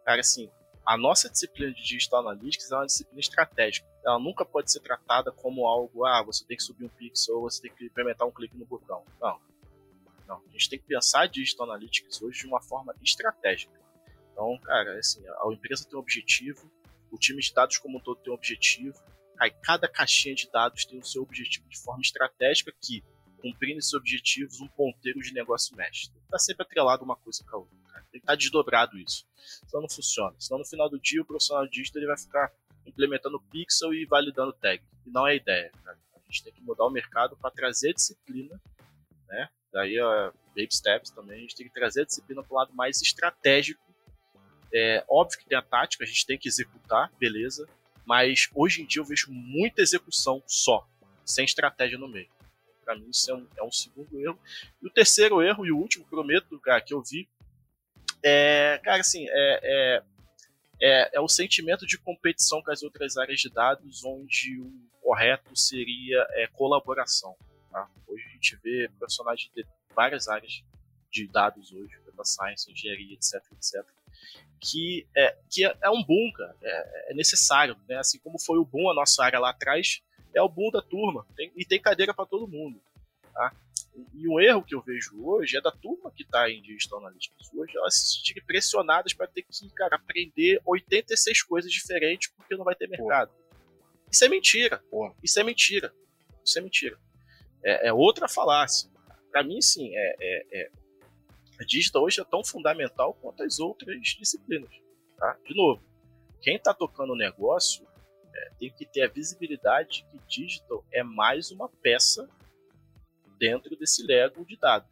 [0.04, 0.50] cara, assim,
[0.86, 3.88] a nossa disciplina de Digital Analytics é uma disciplina estratégica.
[4.04, 7.42] Ela nunca pode ser tratada como algo, ah, você tem que subir um pixel ou
[7.44, 9.04] você tem que implementar um clique no botão.
[9.22, 9.40] Não.
[10.30, 10.44] Não.
[10.48, 13.74] A gente tem que pensar Digital Analytics hoje de uma forma estratégica.
[14.32, 16.72] Então, cara, assim, a empresa tem um objetivo,
[17.12, 18.96] o time de dados como um todo tem um objetivo,
[19.40, 23.04] aí cada caixinha de dados tem o seu objetivo de forma estratégica que,
[23.42, 26.12] cumprindo esses objetivos, um ponteiro de negócio mexe.
[26.26, 27.78] Está sempre atrelado uma coisa com a outra.
[28.12, 29.28] Tem que estar desdobrado isso.
[29.68, 30.36] Senão não funciona.
[30.40, 32.54] Senão no final do dia o profissional digital ele vai ficar
[32.86, 34.84] implementando pixel e validando tag.
[35.06, 35.72] E não é a ideia.
[35.84, 35.98] Cara.
[36.16, 38.62] A gente tem que mudar o mercado para trazer disciplina,
[39.28, 39.50] né?
[39.72, 41.38] Daí a baby steps também.
[41.38, 43.82] A gente tem que trazer a disciplina para o lado mais estratégico.
[44.74, 47.68] É óbvio que tem a tática, a gente tem que executar, beleza.
[48.06, 50.88] Mas hoje em dia eu vejo muita execução só,
[51.26, 52.30] sem estratégia no meio.
[52.84, 54.40] Para mim isso é um, é um segundo erro.
[54.82, 57.28] E o terceiro erro e o último, prometo, cara, que eu vi
[58.24, 60.04] é, cara, assim, é, é,
[60.82, 65.56] é, é, o sentimento de competição com as outras áreas de dados, onde o correto
[65.56, 67.36] seria é, colaboração.
[67.80, 67.90] Tá?
[68.08, 69.66] Hoje a gente vê personagens de
[69.96, 70.64] várias áreas
[71.12, 73.86] de dados hoje, data science, engenharia, etc, etc,
[74.60, 77.98] que é, que é, é um boom, cara, é, é, necessário, né?
[77.98, 80.02] Assim como foi o boom a nossa área lá atrás,
[80.34, 82.80] é o boom da turma, tem, e tem cadeira para todo mundo,
[83.34, 83.56] tá?
[84.14, 87.54] E um erro que eu vejo hoje é da turma que está em Digital Analytics
[87.54, 92.64] hoje, elas se sentirem pressionadas para ter que, cara, aprender 86 coisas diferentes porque não
[92.64, 93.32] vai ter mercado.
[93.32, 93.68] Pô.
[94.12, 94.84] Isso é mentira.
[94.90, 95.14] Pô.
[95.24, 95.94] Isso é mentira.
[96.46, 96.98] Isso é mentira.
[97.64, 98.90] É, é outra falácia.
[99.32, 100.72] Para mim, sim, é, é, é,
[101.60, 104.70] a digital hoje é tão fundamental quanto as outras disciplinas.
[105.18, 105.38] Tá?
[105.46, 105.84] De novo,
[106.42, 107.86] quem está tocando o negócio
[108.34, 112.30] é, tem que ter a visibilidade que digital é mais uma peça
[113.38, 114.90] dentro desse Lego de dados.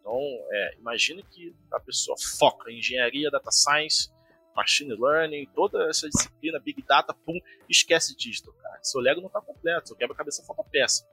[0.00, 0.18] Então,
[0.50, 4.10] é, imagine que a pessoa foca em engenharia, data science,
[4.54, 7.38] machine learning, toda essa disciplina, big data, pum,
[7.68, 8.78] esquece digital, cara.
[8.82, 11.06] Seu Lego não está completo, seu quebra-cabeça falta peça.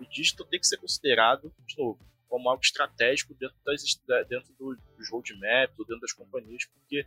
[0.00, 1.98] O digital tem que ser considerado, de novo,
[2.28, 3.82] como algo estratégico dentro, das,
[4.28, 7.06] dentro do, dos roadmaps dentro das companhias, porque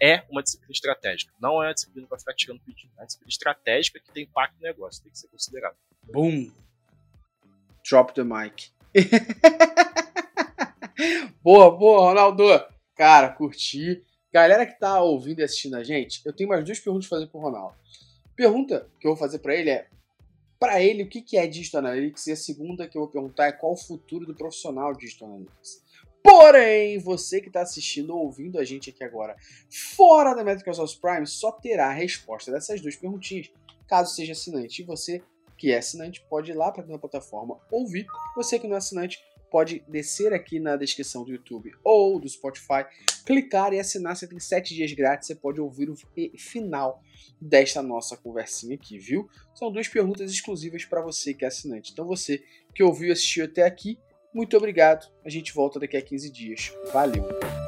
[0.00, 1.32] é uma disciplina estratégica.
[1.40, 2.92] Não é uma disciplina para ficar tirando pedido.
[2.96, 5.76] É uma disciplina estratégica que tem impacto no negócio, tem que ser considerado.
[6.04, 6.52] Boom!
[7.88, 8.70] Drop the mic.
[11.42, 12.44] boa, boa, Ronaldo.
[12.94, 14.04] Cara, curti.
[14.32, 17.30] Galera que tá ouvindo e assistindo a gente, eu tenho mais duas perguntas pra fazer
[17.30, 17.76] pro Ronaldo.
[18.34, 19.88] Pergunta que eu vou fazer para ele é:
[20.66, 22.26] para ele, o que é Digital Analytics?
[22.26, 25.80] E a segunda que eu vou perguntar é qual o futuro do profissional Digital Analytics.
[26.20, 29.36] Porém, você que está assistindo ou ouvindo a gente aqui agora,
[29.70, 33.48] fora da Microsoft Prime, só terá a resposta dessas duas perguntinhas,
[33.86, 34.82] caso seja assinante.
[34.82, 35.22] E você
[35.56, 38.04] que é assinante pode ir lá para a plataforma ouvir.
[38.34, 42.84] Você que não é assinante pode descer aqui na descrição do YouTube ou do Spotify,
[43.24, 44.16] clicar e assinar.
[44.16, 45.96] Você tem 7 dias grátis, você pode ouvir o
[46.38, 47.02] final
[47.40, 49.28] desta nossa conversinha aqui, viu?
[49.54, 51.92] São duas perguntas exclusivas para você que é assinante.
[51.92, 52.42] Então você
[52.74, 53.98] que ouviu e assistiu até aqui,
[54.34, 55.10] muito obrigado.
[55.24, 56.72] A gente volta daqui a 15 dias.
[56.92, 57.65] Valeu!